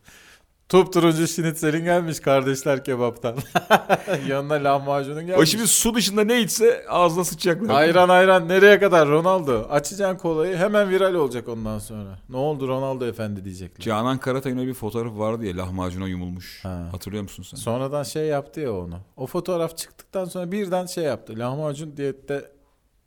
Tup 0.69 0.93
turuncu 0.93 1.27
şinitselin 1.27 1.83
gelmiş 1.83 2.19
kardeşler 2.19 2.83
kebaptan. 2.83 3.35
Yanına 4.27 4.53
lahmacunun 4.53 5.25
gelmiş. 5.25 5.41
O 5.41 5.45
şimdi 5.45 5.67
su 5.67 5.95
dışında 5.95 6.23
ne 6.23 6.41
içse 6.41 6.85
ağzına 6.89 7.23
sıçacaklar. 7.23 7.75
Ayran 7.75 8.09
ayran 8.09 8.47
nereye 8.47 8.79
kadar 8.79 9.07
Ronaldo? 9.07 9.67
Açacaksın 9.69 10.17
kolayı 10.17 10.57
hemen 10.57 10.89
viral 10.89 11.13
olacak 11.13 11.47
ondan 11.47 11.79
sonra. 11.79 12.19
Ne 12.29 12.37
oldu 12.37 12.67
Ronaldo 12.67 13.05
efendi 13.05 13.45
diyecekler. 13.45 13.85
Canan 13.85 14.17
Karatay'ın 14.17 14.57
öyle 14.57 14.67
bir 14.67 14.73
fotoğrafı 14.73 15.19
vardı 15.19 15.45
ya 15.45 15.57
lahmacuna 15.57 16.07
yumulmuş. 16.07 16.65
Ha. 16.65 16.87
Hatırlıyor 16.91 17.23
musun 17.23 17.43
sen? 17.43 17.57
Sonradan 17.57 18.03
şey 18.03 18.25
yaptı 18.25 18.59
ya 18.59 18.73
onu. 18.73 18.99
O 19.17 19.27
fotoğraf 19.27 19.77
çıktıktan 19.77 20.25
sonra 20.25 20.51
birden 20.51 20.85
şey 20.85 21.03
yaptı. 21.03 21.33
Lahmacun 21.37 21.97
diyette 21.97 22.51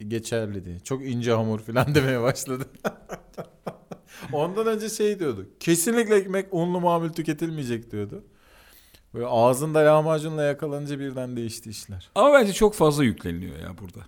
geçerli 0.09 0.65
diye. 0.65 0.81
Çok 0.81 1.05
ince 1.05 1.33
hamur 1.33 1.61
falan 1.61 1.95
demeye 1.95 2.23
başladı. 2.23 2.65
Ondan 4.33 4.67
önce 4.67 4.89
şey 4.89 5.19
diyordu. 5.19 5.47
Kesinlikle 5.61 6.17
ekmek 6.17 6.47
unlu 6.51 6.81
mamul 6.81 7.09
tüketilmeyecek 7.09 7.91
diyordu. 7.93 8.25
Böyle 9.15 9.27
ağzında 9.27 9.79
lahmacunla 9.79 10.43
yakalanınca 10.43 11.01
birden 11.01 11.37
değişti 11.37 11.71
işler. 11.71 12.11
Ama 12.15 12.33
bence 12.33 12.53
çok 12.53 12.75
fazla 12.75 13.05
yükleniliyor 13.05 13.59
ya 13.59 13.79
burada. 13.79 14.01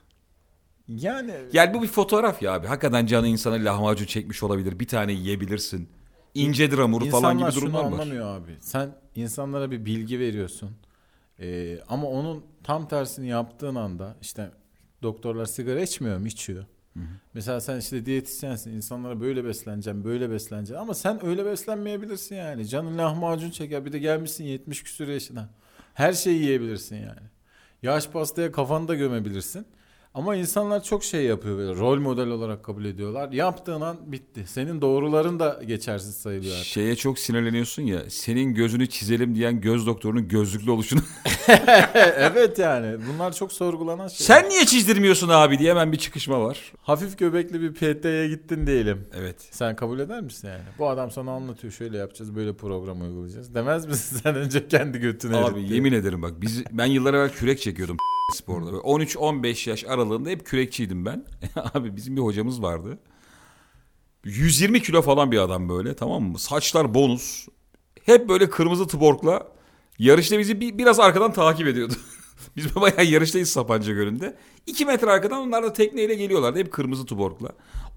Yani 0.89 1.33
Yani 1.53 1.75
bu 1.75 1.83
bir 1.83 1.89
fotoğraf 1.89 2.43
ya 2.43 2.53
abi. 2.53 2.67
Hakikaten 2.67 3.07
canı 3.07 3.29
insana 3.29 3.55
lahmacun 3.55 4.07
çekmiş 4.07 4.43
olabilir. 4.43 4.79
Bir 4.81 4.89
tane 4.89 5.13
yiyebilirsin. 5.13 5.89
İncedir 6.35 6.79
hamuru 6.79 7.05
falan 7.05 7.35
insanlar 7.35 7.51
gibi 7.51 7.61
durumlar 7.61 7.81
var. 7.81 7.87
anlamıyor 7.93 8.27
abi. 8.37 8.57
Sen 8.61 8.95
insanlara 9.15 9.71
bir 9.71 9.85
bilgi 9.85 10.19
veriyorsun. 10.19 10.71
Ee, 11.41 11.79
ama 11.89 12.09
onun 12.09 12.45
tam 12.65 12.89
tersini 12.89 13.29
yaptığın 13.29 13.75
anda 13.75 14.17
işte 14.23 14.51
doktorlar 15.03 15.47
sigara 15.47 15.81
içmiyor 15.81 16.19
mu? 16.19 16.27
İçiyor. 16.27 16.65
Mesela 17.35 17.61
sen 17.61 17.79
işte 17.79 18.07
diyetisyensin. 18.07 18.73
insanlara 18.73 19.21
böyle 19.21 19.45
besleneceğim, 19.45 20.05
böyle 20.05 20.31
besleneceğim. 20.31 20.83
Ama 20.83 20.95
sen 20.95 21.27
öyle 21.27 21.45
beslenmeyebilirsin 21.45 22.37
yani. 22.37 22.69
Canın 22.69 22.99
lahmacun 22.99 23.51
çeker. 23.51 23.85
Bir 23.85 23.93
de 23.93 23.99
gelmişsin 23.99 24.45
70 24.45 24.83
küsur 24.83 25.09
yaşına. 25.09 25.49
Her 25.95 26.13
şeyi 26.13 26.43
yiyebilirsin 26.43 26.97
yani. 26.97 27.21
Yaş 27.83 28.09
pastaya 28.09 28.53
kafanı 28.53 28.89
da 28.89 28.95
gömebilirsin. 28.95 29.67
Ama 30.15 30.37
insanlar 30.37 30.83
çok 30.83 31.05
şey 31.05 31.25
yapıyor 31.25 31.59
böyle. 31.59 31.81
Rol 31.81 31.99
model 32.01 32.29
olarak 32.29 32.65
kabul 32.65 32.85
ediyorlar. 32.85 33.33
Yaptığın 33.33 33.81
an 33.81 33.97
bitti. 34.07 34.45
Senin 34.47 34.81
doğruların 34.81 35.41
da 35.41 35.61
geçersiz 35.67 36.15
sayılıyor 36.17 36.55
artık. 36.55 36.67
Şeye 36.67 36.97
çok 36.97 37.19
sinirleniyorsun 37.19 37.83
ya. 37.83 38.01
Senin 38.09 38.55
gözünü 38.55 38.87
çizelim 38.87 39.35
diyen 39.35 39.61
göz 39.61 39.87
doktorunun 39.87 40.29
gözlüklü 40.29 40.71
oluşunu. 40.71 41.01
evet 42.17 42.59
yani. 42.59 42.97
Bunlar 43.09 43.33
çok 43.33 43.53
sorgulanan 43.53 44.09
şeyler. 44.09 44.41
Sen 44.41 44.51
niye 44.51 44.67
çizdirmiyorsun 44.67 45.29
abi 45.29 45.59
diye 45.59 45.71
hemen 45.71 45.93
bir 45.93 45.99
çıkışma 45.99 46.41
var. 46.41 46.73
Hafif 46.83 47.19
göbekli 47.19 47.61
bir 47.61 47.75
PT'ye 47.75 48.29
gittin 48.29 48.67
diyelim. 48.67 49.07
Evet. 49.15 49.37
Sen 49.51 49.77
kabul 49.77 49.99
eder 49.99 50.21
misin 50.21 50.49
yani? 50.49 50.63
Bu 50.79 50.89
adam 50.89 51.11
sana 51.11 51.31
anlatıyor 51.33 51.73
şöyle 51.73 51.99
yapacağız 51.99 52.37
böyle 52.37 52.53
program 52.57 53.03
uygulayacağız. 53.03 53.55
Demez 53.55 53.87
misin 53.87 54.17
sen 54.23 54.35
önce 54.35 54.69
kendi 54.69 54.99
götünü 54.99 55.37
Abi 55.37 55.73
yemin 55.75 55.93
ederim 55.93 56.23
bak 56.23 56.33
biz 56.41 56.65
ben 56.73 56.87
yıllar 56.87 57.15
evvel 57.15 57.31
kürek 57.31 57.61
çekiyordum 57.61 57.97
sporda. 58.33 58.67
Böyle 58.67 58.83
13-15 58.83 59.71
yaş 59.71 59.85
aralığında 60.05 60.31
hep 60.31 60.47
kürekçiydim 60.47 61.07
ben. 61.07 61.25
Abi 61.75 61.97
bizim 61.97 62.17
bir 62.17 62.23
hocamız 62.23 62.63
vardı. 62.63 62.99
120 64.25 64.83
kilo 64.83 65.03
falan 65.03 65.33
bir 65.33 65.39
adam 65.39 65.69
böyle 65.69 65.97
tamam 65.97 66.23
mı? 66.23 66.39
Saçlar 66.39 66.95
bonus. 66.95 67.49
Hep 68.05 68.29
böyle 68.29 68.51
kırmızı 68.51 68.87
tuborgla 68.87 69.49
yarışta 69.99 70.39
bizi 70.39 70.61
bir, 70.61 70.79
biraz 70.79 71.01
arkadan 71.01 71.33
takip 71.33 71.67
ediyordu. 71.67 71.95
Biz 72.57 72.77
bayağı 72.77 73.05
yarıştayız 73.05 73.49
Sapanca 73.51 73.93
Gölü'nde. 73.93 74.37
2 74.67 74.85
metre 74.85 75.11
arkadan 75.11 75.39
onlar 75.39 75.63
da 75.63 75.73
tekneyle 75.73 76.15
geliyorlardı 76.15 76.59
hep 76.59 76.73
kırmızı 76.73 77.07
tuborgla. 77.07 77.49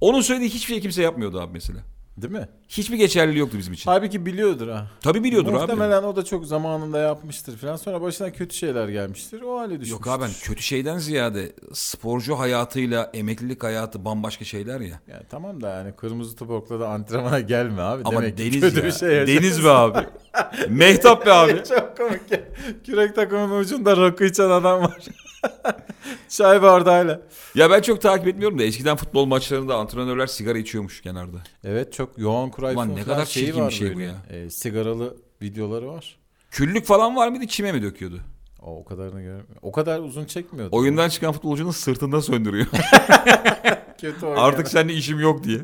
Onun 0.01 0.21
söylediği 0.21 0.49
hiçbir 0.49 0.73
şey 0.73 0.81
kimse 0.81 1.01
yapmıyordu 1.01 1.41
abi 1.41 1.53
mesela. 1.53 1.79
Değil 2.17 2.33
mi? 2.33 2.47
Hiçbir 2.69 2.97
geçerliliği 2.97 3.39
yoktu 3.39 3.57
bizim 3.57 3.73
için. 3.73 3.91
Halbuki 3.91 4.25
biliyordur 4.25 4.67
ha. 4.67 4.87
Tabii 5.01 5.23
biliyordur 5.23 5.53
abi. 5.53 5.59
Muhtemelen 5.59 6.03
o 6.03 6.15
da 6.15 6.25
çok 6.25 6.45
zamanında 6.45 6.99
yapmıştır 6.99 7.57
falan. 7.57 7.75
Sonra 7.75 8.01
başına 8.01 8.31
kötü 8.31 8.55
şeyler 8.55 8.89
gelmiştir. 8.89 9.41
O 9.41 9.59
hale 9.59 9.69
düşmüştür. 9.69 9.91
Yok 9.91 10.07
abi 10.07 10.23
ben 10.23 10.29
kötü 10.43 10.63
şeyden 10.63 10.97
ziyade 10.97 11.51
sporcu 11.73 12.39
hayatıyla 12.39 13.11
emeklilik 13.13 13.63
hayatı 13.63 14.05
bambaşka 14.05 14.45
şeyler 14.45 14.79
ya. 14.81 14.99
Ya 15.07 15.23
tamam 15.29 15.61
da 15.61 15.69
yani 15.69 15.91
kırmızı 15.95 16.35
topukla 16.35 16.79
da 16.79 16.89
antrenmana 16.89 17.39
gelme 17.39 17.81
abi. 17.81 18.01
Ama 18.05 18.21
Demek 18.21 18.37
deniz 18.37 18.61
kötü 18.61 18.77
ya. 18.79 18.83
bir 18.85 18.91
şey 18.91 19.27
deniz 19.27 19.63
be 19.63 19.69
abi. 19.69 19.99
Mehtap 20.69 21.25
be 21.25 21.31
abi. 21.33 21.63
Çok 21.69 21.97
komik 21.97 22.31
ya. 22.31 22.39
Kürek 22.85 23.15
takımının 23.15 23.59
ucunda 23.59 23.97
rakı 23.97 24.25
içen 24.25 24.49
adam 24.49 24.81
var. 24.81 24.97
Çay 26.29 26.61
bardağıyla. 26.61 27.21
Ya 27.55 27.69
ben 27.69 27.81
çok 27.81 28.01
takip 28.01 28.27
etmiyorum 28.27 28.59
da 28.59 28.63
eskiden 28.63 28.97
futbol 28.97 29.25
maçlarında 29.25 29.75
antrenörler 29.75 30.27
sigara 30.27 30.57
içiyormuş 30.57 31.01
kenarda. 31.01 31.37
Evet 31.63 31.93
çok 31.93 32.19
Johan 32.19 32.51
Cruyff'un 32.55 32.75
Ulan 32.75 32.95
ne 32.95 33.03
kadar 33.03 33.25
şeyi 33.25 33.45
çirkin 33.45 33.67
bir 33.67 33.73
şey 33.73 33.93
bu 33.93 33.99
böyle. 33.99 34.05
ya. 34.05 34.15
E, 34.29 34.49
sigaralı 34.49 35.17
videoları 35.41 35.87
var. 35.87 36.17
Küllük 36.51 36.85
falan 36.85 37.15
var 37.15 37.27
mıydı 37.27 37.47
çime 37.47 37.71
mi 37.71 37.81
döküyordu? 37.81 38.21
O, 38.61 38.77
o 38.77 38.85
kadarını 38.85 39.21
göremiyorum. 39.21 39.55
O 39.61 39.71
kadar 39.71 39.99
uzun 39.99 40.25
çekmiyordu. 40.25 40.75
Oyundan 40.75 41.09
çıkan 41.09 41.31
futbolcunun 41.31 41.71
sırtında 41.71 42.21
söndürüyor. 42.21 42.67
kötü 44.01 44.25
oynayan. 44.25 44.43
Artık 44.43 44.67
seninle 44.67 44.93
işim 44.93 45.19
yok 45.19 45.43
diye. 45.43 45.59